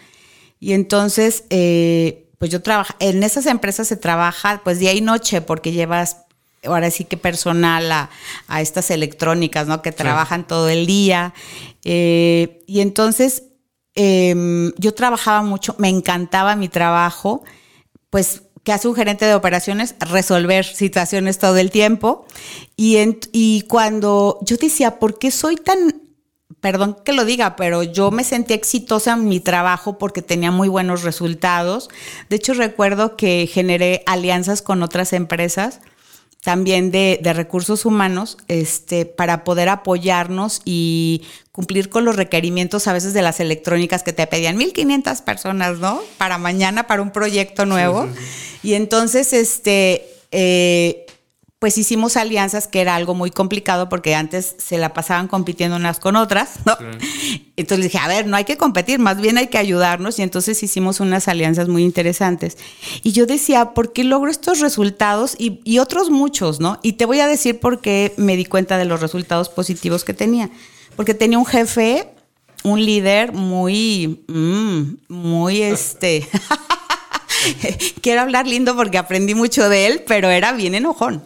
Y 0.60 0.72
entonces, 0.72 1.44
eh, 1.50 2.28
pues 2.38 2.50
yo 2.50 2.62
trabajo, 2.62 2.94
en 2.98 3.22
esas 3.22 3.46
empresas 3.46 3.88
se 3.88 3.96
trabaja 3.96 4.60
pues 4.64 4.78
día 4.78 4.92
y 4.92 5.00
noche 5.00 5.40
porque 5.40 5.72
llevas 5.72 6.18
ahora 6.64 6.90
sí 6.90 7.04
que 7.04 7.16
personal 7.16 7.90
a, 7.92 8.10
estas 8.60 8.90
electrónicas, 8.90 9.66
¿no? 9.66 9.82
Que 9.82 9.92
trabajan 9.92 10.46
todo 10.46 10.68
el 10.68 10.86
día. 10.86 11.34
Eh, 11.84 12.62
y 12.66 12.80
entonces 12.80 13.44
em, 13.94 14.72
yo 14.76 14.94
trabajaba 14.94 15.42
mucho, 15.42 15.74
me 15.78 15.88
encantaba 15.88 16.56
mi 16.56 16.68
trabajo, 16.68 17.44
pues 18.10 18.42
que 18.64 18.72
hace 18.72 18.88
un 18.88 18.94
gerente 18.94 19.24
de 19.24 19.34
operaciones, 19.34 19.94
resolver 20.00 20.64
situaciones 20.64 21.38
todo 21.38 21.56
el 21.56 21.70
tiempo. 21.70 22.26
Y, 22.76 22.98
y 23.32 23.62
cuando 23.62 24.38
yo 24.42 24.56
decía, 24.56 24.98
¿por 24.98 25.18
qué 25.18 25.30
soy 25.30 25.56
tan 25.56 26.07
perdón 26.60 26.96
que 27.04 27.12
lo 27.12 27.24
diga, 27.24 27.56
pero 27.56 27.82
yo 27.82 28.10
me 28.10 28.24
sentí 28.24 28.54
exitosa 28.54 29.14
en 29.14 29.28
mi 29.28 29.40
trabajo 29.40 29.98
porque 29.98 30.22
tenía 30.22 30.50
muy 30.50 30.68
buenos 30.68 31.02
resultados. 31.02 31.88
De 32.28 32.36
hecho, 32.36 32.54
recuerdo 32.54 33.16
que 33.16 33.48
generé 33.52 34.02
alianzas 34.06 34.62
con 34.62 34.82
otras 34.82 35.12
empresas 35.12 35.80
también 36.42 36.90
de, 36.90 37.20
recursos 37.34 37.84
humanos 37.84 38.38
este, 38.48 39.04
para 39.04 39.44
poder 39.44 39.68
apoyarnos 39.68 40.62
y 40.64 41.24
cumplir 41.52 41.90
con 41.90 42.04
los 42.04 42.16
requerimientos 42.16 42.86
a 42.86 42.92
veces 42.92 43.12
de 43.12 43.22
las 43.22 43.40
electrónicas 43.40 44.02
que 44.02 44.12
te 44.12 44.26
pedían 44.26 44.56
1500 44.56 45.20
personas, 45.22 45.78
¿no? 45.78 46.00
Para 46.16 46.38
mañana, 46.38 46.86
para 46.86 47.02
un 47.02 47.10
proyecto 47.10 47.66
nuevo. 47.66 48.08
Y 48.62 48.74
entonces, 48.74 49.32
este, 49.32 50.08
eh, 50.30 51.06
pues 51.58 51.76
hicimos 51.76 52.16
alianzas, 52.16 52.68
que 52.68 52.80
era 52.80 52.94
algo 52.94 53.14
muy 53.14 53.32
complicado 53.32 53.88
porque 53.88 54.14
antes 54.14 54.54
se 54.58 54.78
la 54.78 54.92
pasaban 54.92 55.26
compitiendo 55.26 55.76
unas 55.76 55.98
con 55.98 56.14
otras, 56.14 56.60
¿no? 56.64 56.76
Entonces 57.56 57.86
dije, 57.86 57.98
a 57.98 58.06
ver, 58.06 58.28
no 58.28 58.36
hay 58.36 58.44
que 58.44 58.56
competir, 58.56 59.00
más 59.00 59.20
bien 59.20 59.38
hay 59.38 59.48
que 59.48 59.58
ayudarnos 59.58 60.20
y 60.20 60.22
entonces 60.22 60.62
hicimos 60.62 61.00
unas 61.00 61.26
alianzas 61.26 61.68
muy 61.68 61.82
interesantes. 61.82 62.58
Y 63.02 63.10
yo 63.10 63.26
decía, 63.26 63.74
¿por 63.74 63.92
qué 63.92 64.04
logro 64.04 64.30
estos 64.30 64.60
resultados 64.60 65.34
y, 65.36 65.60
y 65.64 65.80
otros 65.80 66.10
muchos, 66.10 66.60
¿no? 66.60 66.78
Y 66.84 66.92
te 66.92 67.06
voy 67.06 67.18
a 67.18 67.26
decir 67.26 67.58
por 67.58 67.80
qué 67.80 68.14
me 68.16 68.36
di 68.36 68.44
cuenta 68.44 68.78
de 68.78 68.84
los 68.84 69.00
resultados 69.00 69.48
positivos 69.48 70.04
que 70.04 70.14
tenía. 70.14 70.50
Porque 70.94 71.14
tenía 71.14 71.38
un 71.38 71.46
jefe, 71.46 72.08
un 72.62 72.84
líder 72.84 73.32
muy, 73.32 74.22
mm, 74.28 74.82
muy 75.08 75.62
este... 75.62 76.28
Quiero 78.00 78.22
hablar 78.22 78.46
lindo 78.46 78.76
porque 78.76 78.98
aprendí 78.98 79.34
mucho 79.34 79.68
de 79.68 79.86
él, 79.86 80.04
pero 80.06 80.28
era 80.28 80.52
bien 80.52 80.74
enojón. 80.74 81.22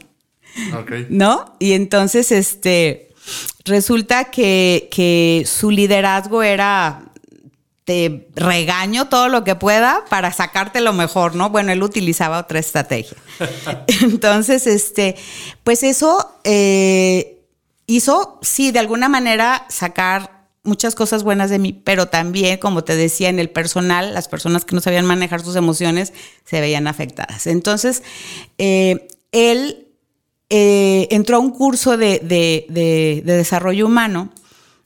¿No? 1.08 1.56
Y 1.58 1.72
entonces, 1.72 2.32
este, 2.32 3.08
resulta 3.64 4.24
que, 4.30 5.44
su 5.46 5.70
liderazgo 5.70 6.42
era 6.42 7.04
te 7.84 8.28
regaño 8.36 9.08
todo 9.08 9.28
lo 9.28 9.42
que 9.42 9.56
pueda 9.56 10.04
para 10.08 10.32
sacarte 10.32 10.80
lo 10.80 10.92
mejor, 10.92 11.34
¿no? 11.34 11.50
Bueno, 11.50 11.72
él 11.72 11.82
utilizaba 11.82 12.38
otra 12.38 12.60
estrategia. 12.60 13.16
Entonces, 14.02 14.68
este, 14.68 15.16
pues 15.64 15.82
eso 15.82 16.32
eh, 16.44 17.40
hizo, 17.86 18.38
sí, 18.40 18.70
de 18.70 18.78
alguna 18.78 19.08
manera 19.08 19.66
sacar 19.68 20.46
muchas 20.62 20.94
cosas 20.94 21.24
buenas 21.24 21.50
de 21.50 21.58
mí, 21.58 21.72
pero 21.72 22.06
también, 22.06 22.58
como 22.58 22.84
te 22.84 22.94
decía, 22.94 23.28
en 23.28 23.40
el 23.40 23.50
personal, 23.50 24.14
las 24.14 24.28
personas 24.28 24.64
que 24.64 24.76
no 24.76 24.80
sabían 24.80 25.04
manejar 25.04 25.40
sus 25.40 25.56
emociones 25.56 26.12
se 26.44 26.60
veían 26.60 26.86
afectadas. 26.86 27.48
Entonces, 27.48 28.04
eh, 28.58 29.08
él 29.32 29.91
eh, 30.54 31.08
entró 31.10 31.36
a 31.36 31.40
un 31.40 31.50
curso 31.50 31.96
de, 31.96 33.22
desarrollo 33.24 33.86
humano 33.86 34.28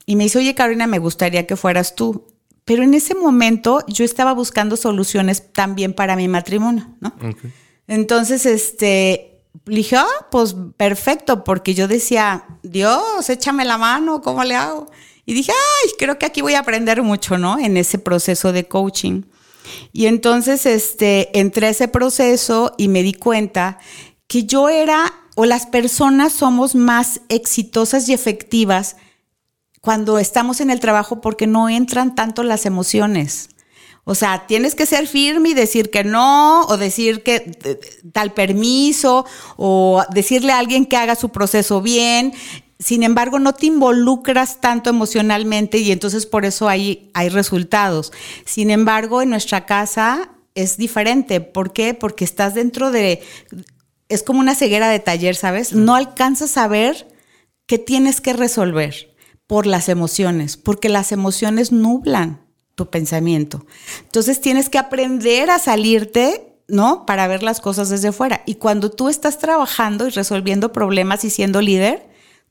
y 0.06 0.14
me 0.14 0.22
dice, 0.22 0.38
oye 0.38 0.54
Carolina, 0.54 0.86
me 0.86 1.00
gustaría 1.00 1.44
que 1.44 1.56
fueras 1.56 1.96
tú. 1.96 2.24
Pero 2.64 2.84
en 2.84 2.94
ese 2.94 3.16
momento 3.16 3.84
yo 3.88 4.04
estaba 4.04 4.32
buscando 4.32 4.76
soluciones 4.76 5.52
también 5.52 5.92
para 5.92 6.14
mi 6.14 6.28
matrimonio, 6.28 6.88
¿no? 7.00 7.12
Entonces, 7.88 8.46
este, 8.46 9.40
dije, 9.64 9.96
ah, 9.96 10.06
pues 10.30 10.54
perfecto, 10.76 11.42
porque 11.42 11.74
yo 11.74 11.88
decía, 11.88 12.44
Dios, 12.62 13.28
échame 13.28 13.64
la 13.64 13.76
mano, 13.76 14.22
¿cómo 14.22 14.44
le 14.44 14.54
hago? 14.54 14.86
Y 15.24 15.34
dije, 15.34 15.50
ay, 15.50 15.90
creo 15.98 16.16
que 16.16 16.26
aquí 16.26 16.42
voy 16.42 16.54
a 16.54 16.60
aprender 16.60 17.02
mucho, 17.02 17.38
¿no? 17.38 17.58
En 17.58 17.76
ese 17.76 17.98
proceso 17.98 18.52
de 18.52 18.68
coaching. 18.68 19.22
Y 19.92 20.06
entonces, 20.06 20.64
este, 20.64 21.36
entré 21.36 21.66
a 21.66 21.70
ese 21.70 21.88
proceso 21.88 22.72
y 22.78 22.86
me 22.86 23.02
di 23.02 23.14
cuenta 23.14 23.80
que 24.28 24.44
yo 24.44 24.68
era 24.68 25.12
o 25.36 25.44
las 25.44 25.66
personas 25.66 26.32
somos 26.32 26.74
más 26.74 27.20
exitosas 27.28 28.08
y 28.08 28.14
efectivas 28.14 28.96
cuando 29.82 30.18
estamos 30.18 30.60
en 30.60 30.70
el 30.70 30.80
trabajo 30.80 31.20
porque 31.20 31.46
no 31.46 31.68
entran 31.68 32.16
tanto 32.16 32.42
las 32.42 32.66
emociones. 32.66 33.50
O 34.04 34.14
sea, 34.14 34.46
tienes 34.46 34.74
que 34.74 34.86
ser 34.86 35.06
firme 35.06 35.50
y 35.50 35.54
decir 35.54 35.90
que 35.90 36.04
no, 36.04 36.62
o 36.62 36.76
decir 36.78 37.22
que 37.22 37.58
tal 38.12 38.32
permiso, 38.32 39.26
o 39.56 40.02
decirle 40.10 40.52
a 40.52 40.58
alguien 40.58 40.86
que 40.86 40.96
haga 40.96 41.14
su 41.16 41.28
proceso 41.28 41.82
bien. 41.82 42.32
Sin 42.78 43.02
embargo, 43.02 43.38
no 43.38 43.52
te 43.52 43.66
involucras 43.66 44.60
tanto 44.60 44.88
emocionalmente 44.90 45.78
y 45.78 45.92
entonces 45.92 46.24
por 46.24 46.46
eso 46.46 46.68
hay, 46.68 47.10
hay 47.12 47.28
resultados. 47.28 48.10
Sin 48.46 48.70
embargo, 48.70 49.20
en 49.20 49.30
nuestra 49.30 49.66
casa 49.66 50.30
es 50.54 50.78
diferente. 50.78 51.40
¿Por 51.40 51.72
qué? 51.72 51.92
Porque 51.92 52.24
estás 52.24 52.54
dentro 52.54 52.90
de 52.90 53.22
es 54.08 54.22
como 54.22 54.40
una 54.40 54.54
ceguera 54.54 54.88
de 54.88 55.00
taller, 55.00 55.36
¿sabes? 55.36 55.72
No 55.72 55.94
alcanzas 55.94 56.56
a 56.56 56.68
ver 56.68 57.08
qué 57.66 57.78
tienes 57.78 58.20
que 58.20 58.32
resolver 58.32 59.14
por 59.46 59.66
las 59.66 59.88
emociones, 59.88 60.56
porque 60.56 60.88
las 60.88 61.12
emociones 61.12 61.72
nublan 61.72 62.46
tu 62.74 62.90
pensamiento. 62.90 63.64
Entonces 64.02 64.40
tienes 64.40 64.68
que 64.68 64.78
aprender 64.78 65.50
a 65.50 65.58
salirte, 65.58 66.60
¿no? 66.68 67.06
Para 67.06 67.26
ver 67.26 67.42
las 67.42 67.60
cosas 67.60 67.88
desde 67.88 68.12
fuera. 68.12 68.42
Y 68.46 68.56
cuando 68.56 68.90
tú 68.90 69.08
estás 69.08 69.38
trabajando 69.38 70.06
y 70.06 70.10
resolviendo 70.10 70.72
problemas 70.72 71.24
y 71.24 71.30
siendo 71.30 71.60
líder, 71.60 72.06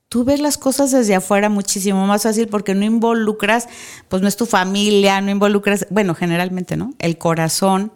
tú 0.08 0.24
ves 0.24 0.40
las 0.40 0.58
cosas 0.58 0.90
desde 0.90 1.14
afuera 1.14 1.48
muchísimo 1.48 2.06
más 2.06 2.24
fácil 2.24 2.48
porque 2.48 2.74
no 2.74 2.84
involucras, 2.84 3.68
pues 4.08 4.22
no 4.22 4.28
es 4.28 4.36
tu 4.36 4.46
familia, 4.46 5.20
no 5.20 5.30
involucras, 5.30 5.86
bueno, 5.90 6.14
generalmente, 6.14 6.76
¿no? 6.76 6.94
El 6.98 7.18
corazón 7.18 7.92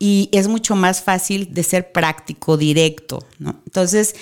y 0.00 0.28
es 0.32 0.48
mucho 0.48 0.74
más 0.74 1.02
fácil 1.02 1.54
de 1.54 1.62
ser 1.62 1.92
práctico, 1.92 2.56
directo, 2.56 3.24
¿no? 3.38 3.60
Entonces, 3.66 4.16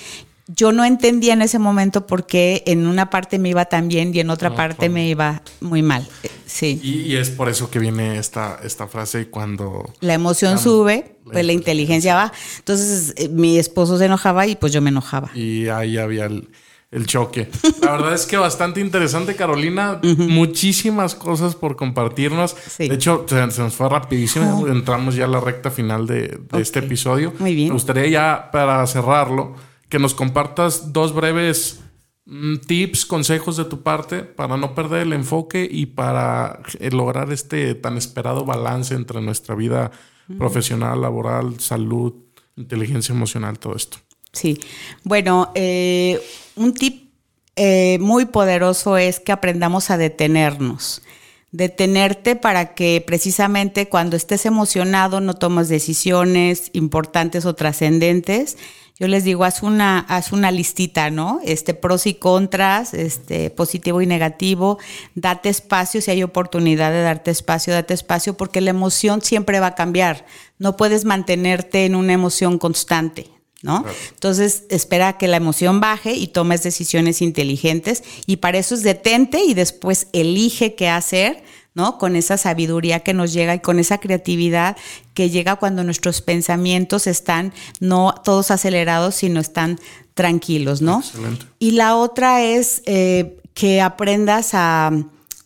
yo 0.48 0.72
no 0.72 0.84
entendía 0.84 1.32
en 1.32 1.40
ese 1.40 1.58
momento 1.58 2.06
por 2.06 2.26
qué 2.26 2.62
en 2.66 2.86
una 2.86 3.08
parte 3.08 3.38
me 3.38 3.48
iba 3.48 3.64
tan 3.66 3.88
bien 3.88 4.14
y 4.14 4.20
en 4.20 4.28
otra 4.28 4.54
parte 4.54 4.88
me 4.88 5.08
iba 5.08 5.42
muy 5.60 5.82
mal. 5.82 6.06
Eh, 6.22 6.30
Sí. 6.48 6.80
Y, 6.82 7.12
y 7.12 7.16
es 7.16 7.28
por 7.28 7.50
eso 7.50 7.70
que 7.70 7.78
viene 7.78 8.18
esta, 8.18 8.58
esta 8.64 8.88
frase 8.88 9.28
cuando... 9.28 9.92
La 10.00 10.14
emoción 10.14 10.58
sube, 10.58 11.16
pues 11.24 11.44
la 11.44 11.52
inteligencia 11.52 12.14
va. 12.14 12.32
Entonces 12.56 13.12
eh, 13.16 13.28
mi 13.28 13.58
esposo 13.58 13.98
se 13.98 14.06
enojaba 14.06 14.46
y 14.46 14.56
pues 14.56 14.72
yo 14.72 14.80
me 14.80 14.88
enojaba. 14.88 15.30
Y 15.34 15.68
ahí 15.68 15.98
había 15.98 16.24
el, 16.24 16.48
el 16.90 17.06
choque. 17.06 17.48
La 17.82 17.92
verdad 17.92 18.14
es 18.14 18.26
que 18.26 18.36
bastante 18.36 18.80
interesante, 18.80 19.36
Carolina. 19.36 20.00
Muchísimas 20.02 21.14
cosas 21.14 21.54
por 21.54 21.76
compartirnos. 21.76 22.56
Sí. 22.68 22.88
De 22.88 22.94
hecho, 22.94 23.26
se, 23.28 23.50
se 23.50 23.62
nos 23.62 23.74
fue 23.74 23.88
rapidísimo. 23.88 24.66
Entramos 24.68 25.14
ya 25.14 25.26
a 25.26 25.28
la 25.28 25.40
recta 25.40 25.70
final 25.70 26.06
de, 26.06 26.38
de 26.50 26.60
este 26.60 26.80
episodio. 26.80 27.34
Muy 27.38 27.54
bien. 27.54 27.68
Me 27.68 27.74
gustaría 27.74 28.06
ya, 28.06 28.50
para 28.50 28.86
cerrarlo, 28.86 29.54
que 29.88 29.98
nos 29.98 30.14
compartas 30.14 30.92
dos 30.92 31.14
breves 31.14 31.80
mm, 32.24 32.56
tips, 32.66 33.04
consejos 33.06 33.56
de 33.56 33.64
tu 33.64 33.82
parte 33.82 34.22
para 34.22 34.56
no 34.56 34.74
perder 34.74 35.02
el 35.02 35.12
enfoque 35.12 35.68
y 35.70 35.86
para 35.86 36.60
eh, 36.78 36.90
lograr 36.90 37.32
este 37.32 37.74
tan 37.74 37.96
esperado 37.96 38.44
balance 38.44 38.94
entre 38.94 39.20
nuestra 39.20 39.54
vida 39.54 39.90
profesional, 40.36 41.00
laboral, 41.00 41.58
salud, 41.58 42.12
inteligencia 42.56 43.14
emocional, 43.14 43.58
todo 43.58 43.74
esto. 43.74 43.96
Sí. 44.32 44.60
Bueno, 45.04 45.52
eh, 45.54 46.20
un 46.58 46.74
tip 46.74 47.08
eh, 47.56 47.98
muy 48.00 48.26
poderoso 48.26 48.96
es 48.96 49.18
que 49.20 49.32
aprendamos 49.32 49.90
a 49.90 49.96
detenernos. 49.96 51.02
Detenerte 51.50 52.36
para 52.36 52.74
que 52.74 53.02
precisamente 53.04 53.88
cuando 53.88 54.16
estés 54.16 54.44
emocionado 54.44 55.20
no 55.20 55.34
tomes 55.34 55.68
decisiones 55.68 56.70
importantes 56.74 57.46
o 57.46 57.54
trascendentes. 57.54 58.58
Yo 59.00 59.08
les 59.08 59.24
digo, 59.24 59.44
haz 59.44 59.62
una, 59.62 60.00
haz 60.00 60.32
una 60.32 60.50
listita, 60.50 61.10
¿no? 61.10 61.40
Este, 61.44 61.72
pros 61.72 62.06
y 62.06 62.14
contras, 62.14 62.94
este, 62.94 63.48
positivo 63.48 64.02
y 64.02 64.06
negativo. 64.06 64.78
Date 65.14 65.48
espacio, 65.48 66.00
si 66.00 66.10
hay 66.10 66.22
oportunidad 66.22 66.92
de 66.92 67.02
darte 67.02 67.30
espacio, 67.30 67.72
date 67.72 67.94
espacio, 67.94 68.36
porque 68.36 68.60
la 68.60 68.70
emoción 68.70 69.22
siempre 69.22 69.58
va 69.58 69.68
a 69.68 69.74
cambiar. 69.74 70.26
No 70.58 70.76
puedes 70.76 71.04
mantenerte 71.04 71.86
en 71.86 71.94
una 71.94 72.12
emoción 72.12 72.58
constante, 72.58 73.30
¿no? 73.62 73.84
Entonces, 74.10 74.64
espera 74.70 75.18
que 75.18 75.28
la 75.28 75.36
emoción 75.36 75.80
baje 75.80 76.12
y 76.12 76.28
tomes 76.28 76.62
decisiones 76.62 77.20
inteligentes 77.22 78.04
y 78.26 78.36
para 78.36 78.58
eso 78.58 78.74
es 78.74 78.82
detente 78.82 79.42
y 79.44 79.54
después 79.54 80.06
elige 80.12 80.74
qué 80.74 80.88
hacer, 80.88 81.42
¿no? 81.74 81.98
Con 81.98 82.14
esa 82.14 82.36
sabiduría 82.36 83.00
que 83.00 83.14
nos 83.14 83.32
llega 83.32 83.54
y 83.54 83.60
con 83.60 83.78
esa 83.78 83.98
creatividad 83.98 84.76
que 85.12 85.30
llega 85.30 85.56
cuando 85.56 85.82
nuestros 85.82 86.22
pensamientos 86.22 87.06
están 87.06 87.52
no 87.80 88.14
todos 88.24 88.50
acelerados, 88.50 89.16
sino 89.16 89.40
están 89.40 89.80
tranquilos, 90.14 90.80
¿no? 90.80 91.00
Excelente. 91.00 91.46
Y 91.58 91.72
la 91.72 91.96
otra 91.96 92.44
es 92.44 92.82
eh, 92.86 93.40
que 93.54 93.80
aprendas 93.80 94.50
a 94.54 94.92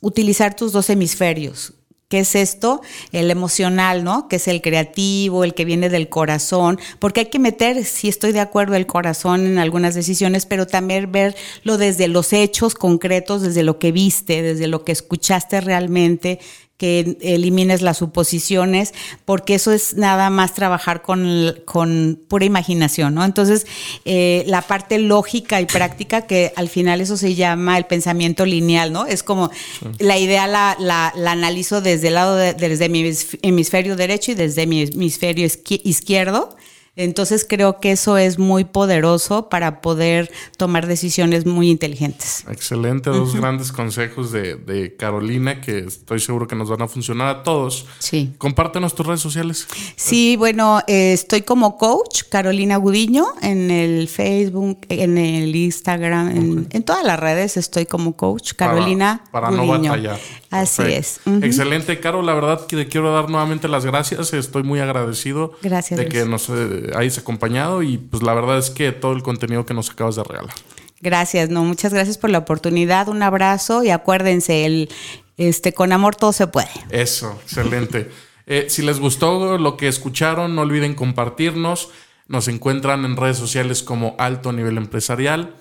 utilizar 0.00 0.54
tus 0.54 0.72
dos 0.72 0.90
hemisferios. 0.90 1.72
¿Qué 2.12 2.18
es 2.18 2.34
esto? 2.34 2.82
El 3.12 3.30
emocional, 3.30 4.04
¿no? 4.04 4.28
Que 4.28 4.36
es 4.36 4.46
el 4.46 4.60
creativo, 4.60 5.44
el 5.44 5.54
que 5.54 5.64
viene 5.64 5.88
del 5.88 6.10
corazón, 6.10 6.78
porque 6.98 7.20
hay 7.20 7.26
que 7.30 7.38
meter, 7.38 7.86
si 7.86 8.06
estoy 8.06 8.32
de 8.32 8.40
acuerdo, 8.40 8.74
el 8.74 8.86
corazón 8.86 9.46
en 9.46 9.56
algunas 9.56 9.94
decisiones, 9.94 10.44
pero 10.44 10.66
también 10.66 11.10
verlo 11.10 11.78
desde 11.78 12.08
los 12.08 12.34
hechos 12.34 12.74
concretos, 12.74 13.40
desde 13.40 13.62
lo 13.62 13.78
que 13.78 13.92
viste, 13.92 14.42
desde 14.42 14.66
lo 14.66 14.84
que 14.84 14.92
escuchaste 14.92 15.62
realmente, 15.62 16.38
que 16.82 17.16
elimines 17.20 17.80
las 17.80 17.98
suposiciones, 17.98 18.92
porque 19.24 19.54
eso 19.54 19.70
es 19.70 19.94
nada 19.94 20.30
más 20.30 20.52
trabajar 20.52 21.00
con, 21.00 21.54
con 21.64 22.18
pura 22.26 22.44
imaginación, 22.44 23.14
¿no? 23.14 23.24
Entonces, 23.24 23.68
eh, 24.04 24.42
la 24.48 24.62
parte 24.62 24.98
lógica 24.98 25.60
y 25.60 25.66
práctica, 25.66 26.22
que 26.22 26.52
al 26.56 26.68
final 26.68 27.00
eso 27.00 27.16
se 27.16 27.36
llama 27.36 27.78
el 27.78 27.84
pensamiento 27.84 28.44
lineal, 28.44 28.92
¿no? 28.92 29.06
Es 29.06 29.22
como 29.22 29.52
la 30.00 30.18
idea 30.18 30.48
la, 30.48 30.76
la, 30.80 31.12
la 31.14 31.30
analizo 31.30 31.82
desde 31.82 32.08
el 32.08 32.14
lado, 32.14 32.34
de, 32.34 32.52
desde 32.54 32.88
mi 32.88 33.08
hemisferio 33.42 33.94
derecho 33.94 34.32
y 34.32 34.34
desde 34.34 34.66
mi 34.66 34.82
hemisferio 34.82 35.46
izquierdo. 35.84 36.56
Entonces 36.94 37.46
creo 37.48 37.80
que 37.80 37.92
eso 37.92 38.18
es 38.18 38.38
muy 38.38 38.64
poderoso 38.64 39.48
para 39.48 39.80
poder 39.80 40.30
tomar 40.58 40.86
decisiones 40.86 41.46
muy 41.46 41.70
inteligentes. 41.70 42.44
Excelente, 42.50 43.08
dos 43.08 43.34
grandes 43.34 43.72
consejos 43.72 44.30
de, 44.30 44.56
de, 44.56 44.94
Carolina 44.94 45.62
que 45.62 45.78
estoy 45.78 46.20
seguro 46.20 46.46
que 46.46 46.54
nos 46.54 46.68
van 46.68 46.82
a 46.82 46.88
funcionar 46.88 47.28
a 47.28 47.42
todos. 47.44 47.86
Sí. 47.98 48.34
Compártenos 48.36 48.94
tus 48.94 49.06
redes 49.06 49.20
sociales. 49.20 49.66
Sí, 49.96 50.36
bueno, 50.36 50.80
eh, 50.86 51.14
estoy 51.14 51.42
como 51.42 51.78
coach 51.78 52.24
Carolina 52.28 52.76
Gudiño 52.76 53.24
en 53.40 53.70
el 53.70 54.06
Facebook, 54.08 54.80
en 54.90 55.16
el 55.16 55.56
Instagram, 55.56 56.36
en, 56.36 56.52
okay. 56.52 56.66
en 56.72 56.82
todas 56.82 57.06
las 57.06 57.18
redes 57.18 57.56
estoy 57.56 57.86
como 57.86 58.16
coach 58.18 58.52
Carolina 58.52 59.24
para, 59.32 59.48
para 59.48 59.62
Gudiño. 59.62 59.76
no 59.78 59.88
batallar. 59.88 60.20
Así 60.50 60.82
es. 60.82 61.20
Uh 61.24 61.30
-huh. 61.30 61.44
Excelente, 61.44 61.98
Caro. 61.98 62.20
La 62.20 62.34
verdad 62.34 62.66
que 62.66 62.76
te 62.76 62.86
quiero 62.86 63.12
dar 63.14 63.30
nuevamente 63.30 63.68
las 63.68 63.86
gracias. 63.86 64.34
Estoy 64.34 64.62
muy 64.62 64.80
agradecido 64.80 65.52
gracias, 65.62 65.98
de 65.98 66.08
que 66.08 66.26
nos 66.26 66.50
eh, 66.50 66.81
hayas 66.94 67.18
acompañado 67.18 67.82
y 67.82 67.98
pues 67.98 68.22
la 68.22 68.34
verdad 68.34 68.58
es 68.58 68.70
que 68.70 68.92
todo 68.92 69.12
el 69.12 69.22
contenido 69.22 69.66
que 69.66 69.74
nos 69.74 69.90
acabas 69.90 70.16
de 70.16 70.24
regalar. 70.24 70.54
Gracias, 71.00 71.50
no, 71.50 71.64
muchas 71.64 71.92
gracias 71.92 72.16
por 72.16 72.30
la 72.30 72.38
oportunidad. 72.38 73.08
Un 73.08 73.22
abrazo 73.22 73.82
y 73.82 73.90
acuérdense, 73.90 74.64
el 74.64 74.88
este 75.36 75.72
con 75.72 75.92
amor 75.92 76.14
todo 76.14 76.32
se 76.32 76.46
puede. 76.46 76.70
Eso, 76.90 77.38
excelente. 77.42 78.10
eh, 78.46 78.66
si 78.68 78.82
les 78.82 79.00
gustó 79.00 79.58
lo 79.58 79.76
que 79.76 79.88
escucharon, 79.88 80.54
no 80.54 80.62
olviden 80.62 80.94
compartirnos. 80.94 81.90
Nos 82.28 82.48
encuentran 82.48 83.04
en 83.04 83.16
redes 83.16 83.36
sociales 83.36 83.82
como 83.82 84.14
Alto 84.18 84.52
Nivel 84.52 84.76
Empresarial. 84.76 85.54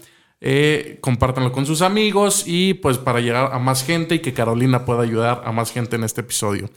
Eh, 0.43 0.97
compártanlo 1.01 1.51
con 1.51 1.67
sus 1.67 1.81
amigos 1.84 2.43
y 2.47 2.73
pues 2.75 2.97
para 2.97 3.19
llegar 3.19 3.53
a 3.53 3.60
más 3.60 3.84
gente 3.84 4.15
y 4.15 4.19
que 4.19 4.34
Carolina 4.34 4.86
pueda 4.86 5.03
ayudar 5.03 5.43
a 5.45 5.51
más 5.51 5.71
gente 5.71 5.95
en 5.95 6.03
este 6.03 6.21
episodio. 6.21 6.69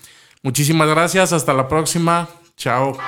Muchísimas 0.42 0.88
gracias, 0.88 1.33
hasta 1.33 1.54
la 1.54 1.68
próxima. 1.68 2.28
Chao. 2.57 2.98